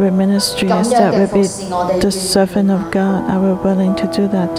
[0.00, 2.80] Real ministry 咁 is 样 that 嘅 we 服 be 侍我哋 the 愿 servant of
[2.80, 3.30] 意 God.
[3.30, 4.50] Are we willing to do that?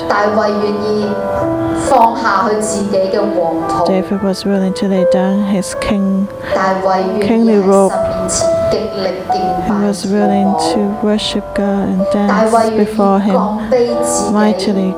[1.71, 6.27] 大卫愿意放下佢自己嘅皇袍， David was willing to lay down his king.
[6.53, 12.27] 大卫愿意 Kingly 喺 robe 神面前极力敬 He 拜 was 主 willing 我 to worship God and
[12.27, 13.71] 大 dance 卫愿意 before him 降卑
[14.03, 14.93] 自己， mightily.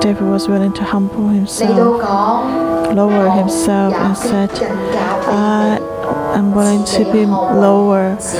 [0.00, 1.46] David was willing to humble 嚟
[1.76, 6.98] 到 himself, 讲 lower 我 himself 也 and 必 said, 更加卑 I 微 am willing 自
[6.98, 8.36] to 己 be 看为 lower, 贱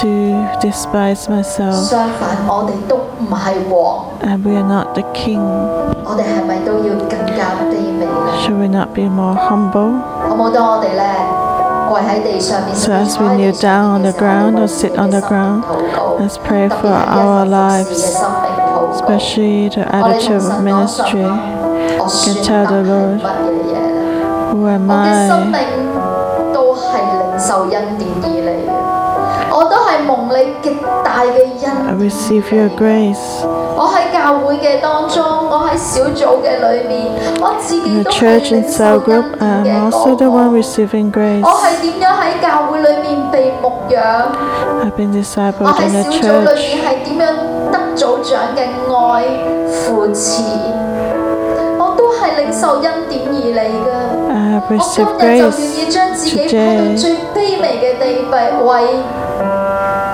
[0.00, 0.08] to
[0.60, 1.74] despise myself.
[1.84, 5.40] 相反，我哋都唔系王， And we are not the king.
[6.04, 8.08] 我哋系咪都要更加卑微咧？
[8.40, 10.00] Should we not be more humble?
[10.28, 10.50] 好冇？
[10.52, 11.04] 当我哋咧
[11.88, 15.62] 跪喺地上面， So as we kneel down on the ground or sit on the ground,
[16.18, 18.16] let's pray for our lives,
[18.94, 21.24] especially the attitude of ministry.
[22.24, 23.88] can tell the Lord, 乜嘢嘢咧？
[24.52, 25.58] Who am 我嘅生命 I?
[26.52, 28.37] 都系领受恩典而嚟嘅，我都系蒙
[30.38, 33.26] 你极大嘅 I 恩典 receive 而 your 嚟嘅 grace.
[33.76, 37.10] 我喺教会嘅当中，我喺小组嘅里面，
[37.40, 39.90] 我自 In 己 the 都系 church 领 and 受 cell group, 恩 I 典 am 嘅
[39.90, 40.56] also the 嗰 one 个。
[40.58, 41.42] receiving grace.
[41.42, 43.98] 我系点样喺教会里面被牧养？
[44.84, 46.62] I've been 我 discipled 喺 in the 小组里 church.
[46.62, 47.26] 面系点样
[47.72, 48.58] 得组长嘅
[48.94, 49.24] 爱
[49.68, 50.42] 扶持？
[51.76, 53.88] 我都系领受恩典而嚟㗎。
[54.30, 56.96] I have 我 received 今日就愿意 grace 将自己放到 today.
[56.96, 59.02] 最卑微嘅地位，因为我
[59.34, 59.67] 本就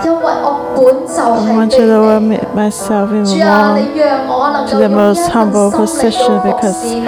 [0.05, 3.79] I 系 want to 卑 lower 微 me- myself 主 even 啊， more.
[3.79, 7.07] 你让我能 to 够 the 用呢 most 一份 humble 心嚟 position 到服 because 侍你，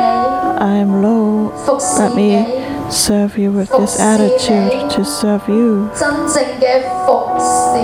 [0.59, 1.51] I am low.
[1.65, 5.87] 服侍 Let 你 me。serve you with this attitude to serve you.
[5.95, 7.79] 真正嘅服侍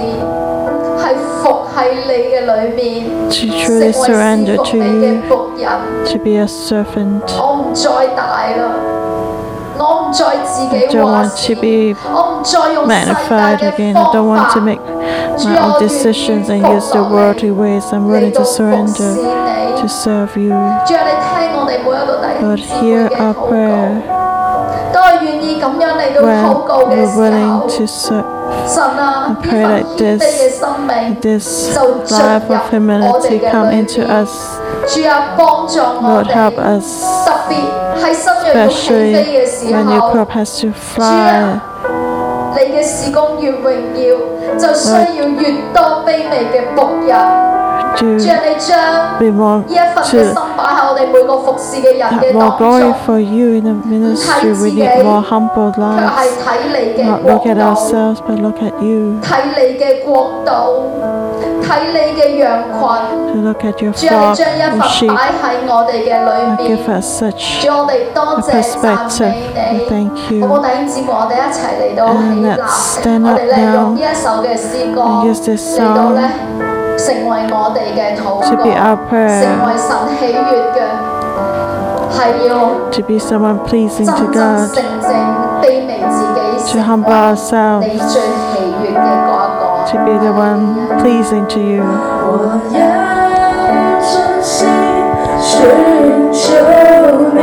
[1.03, 5.69] 系服喺你嘅里面， To 成 truly 为 surrender 侍服 to 你嘅 you, 仆人。
[6.07, 7.21] to be a servant.
[7.39, 8.23] 我唔再大
[8.57, 8.75] 啦，
[9.79, 13.95] 我唔再自 I 己 don't 话 want 事 to，be 我唔再用世 magnified 界 again.
[13.95, 14.92] 嘅 I don't 方 want 法 to make 主
[15.44, 17.84] my own decisions and use the worldly ways.
[17.92, 19.16] I'm willing to surrender
[19.82, 20.50] to serve you.
[22.42, 24.02] Lord, hear our prayer.
[26.24, 26.44] When
[26.90, 30.22] we're willing to serve, I pray that this,
[31.22, 31.68] this
[32.12, 34.58] life of humanity come into us.
[36.04, 37.04] Lord, help us,
[38.48, 39.14] especially
[39.72, 41.73] when your crop has to fly.
[42.53, 44.17] 啊，你嘅事工越榮耀，
[44.59, 47.17] 就需要越多卑微嘅僕人。
[47.98, 48.06] to
[49.20, 49.64] be more
[50.12, 50.18] to
[52.34, 54.52] more glory for you in the ministry.
[54.54, 56.38] We need more humble lives.
[57.04, 59.20] Not look at ourselves, but look at you.
[63.34, 65.10] To look at your flock and sheep.
[65.10, 69.34] Lord, give us such a perspective.
[69.74, 70.44] We thank you.
[72.08, 76.73] And let's stand up now and use this song.
[76.97, 80.79] 成为我哋嘅祷 to be 告 our，成 prayer, 为神喜悦嘅，
[82.13, 82.51] 系要
[82.91, 85.11] to be someone pleasing 真 to 真 God, 正正
[85.63, 86.39] 卑微自己，
[86.73, 89.65] to 成 humble 为 ourselves, 你最喜悦嘅嗰一个。
[89.89, 90.63] to be the one
[91.01, 91.83] pleasing to you.
[91.83, 92.31] 我
[92.75, 92.79] 要
[94.03, 94.69] 真心
[95.41, 95.51] 寻
[96.33, 96.45] 求
[97.33, 97.39] 你，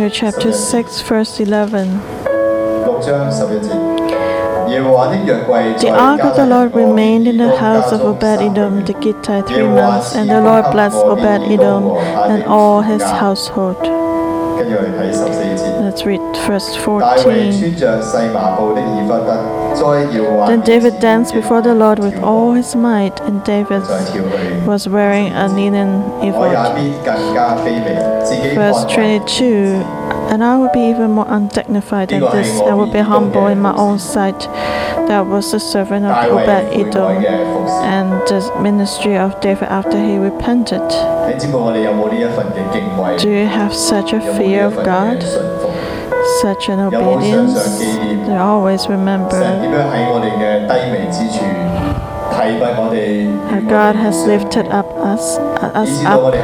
[0.00, 1.88] Samuel chapter 6 verse 11.
[5.76, 9.62] The ark of the Lord remained in the house of Obed Edom the Gittite three
[9.62, 11.90] months, and the Lord blessed Obed Edom
[12.32, 13.99] and all his household.
[14.59, 15.65] 跟住我哋睇十四节。
[15.85, 16.69] Let's read verse
[16.99, 17.59] 大卫 14.
[17.59, 19.29] 穿着细麻布的以弗得，
[19.75, 24.65] 在耶和华 Then 面 David 前 danced before the Lord with all his might, and David 再跳去。
[24.65, 26.73] was wearing a linen 我也 ephod.
[26.75, 29.83] 必更加卑微，自己看 Verse 为 22
[30.30, 32.60] And I will be even more undignified than this.
[32.60, 34.38] I will be humble in my own sight.
[35.08, 37.24] That was the servant of Obed Edom
[37.82, 40.88] and the ministry of David after he repented.
[43.18, 45.20] Do you have such a fear of God?
[46.40, 47.78] Such an obedience?
[48.26, 49.36] They always remember?
[53.50, 56.34] Our God has lifted up us, us up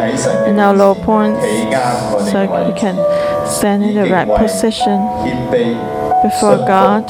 [0.49, 1.41] in our low points,
[2.31, 2.97] so we can
[3.49, 4.99] stand in the right position
[6.23, 7.09] before God,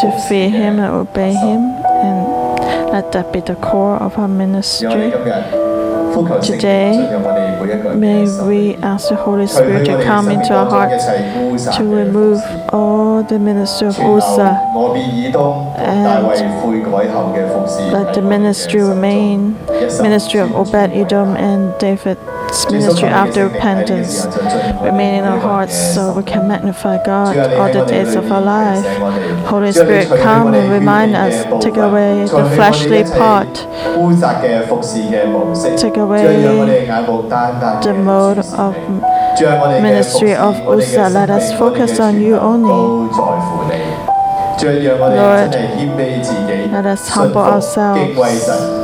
[0.00, 5.12] to fear Him and obey Him, and let that be the core of our ministry.
[6.42, 6.92] Today,
[7.96, 11.06] may we ask the Holy Spirit to come into our hearts
[11.76, 14.58] to remove all the ministry of Uzzah
[15.78, 16.26] and
[17.92, 19.56] let the ministry remain.
[20.02, 22.18] ministry of Obed Edom and David
[22.52, 24.26] its ministry after repentance
[24.82, 28.84] remain in our hearts so we can magnify God all the days of our life.
[29.46, 33.54] Holy Spirit, come and remind us, take away the fleshly part,
[35.78, 36.24] take away
[37.82, 38.76] the mode of
[39.82, 41.08] ministry of Uzzah.
[41.08, 43.08] Let us focus on you only.
[44.62, 45.52] Lord,
[46.70, 48.81] let us humble ourselves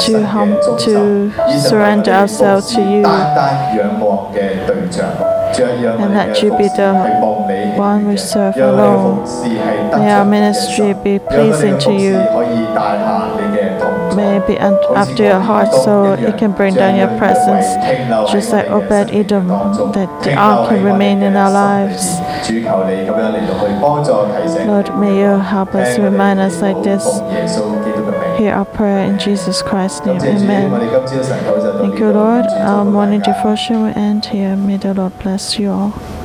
[0.00, 1.30] to, hum, to
[1.60, 3.02] surrender ourselves to you
[6.00, 6.92] and that you be the
[7.76, 9.24] one we serve alone.
[9.98, 12.14] May our ministry be pleasing to you.
[14.16, 17.66] May it be up your heart so it can bring down your presence,
[18.32, 19.48] just like Obed Edom,
[19.92, 22.02] that the ark can remain in our lives.
[24.66, 27.04] Lord, may you help us, remind us like this
[28.42, 30.20] hear our prayer in Jesus Christ's name.
[30.20, 30.70] Amen.
[31.80, 32.46] Thank you, Lord.
[32.46, 34.56] Our morning devotion will end here.
[34.56, 36.21] May the Lord bless you all.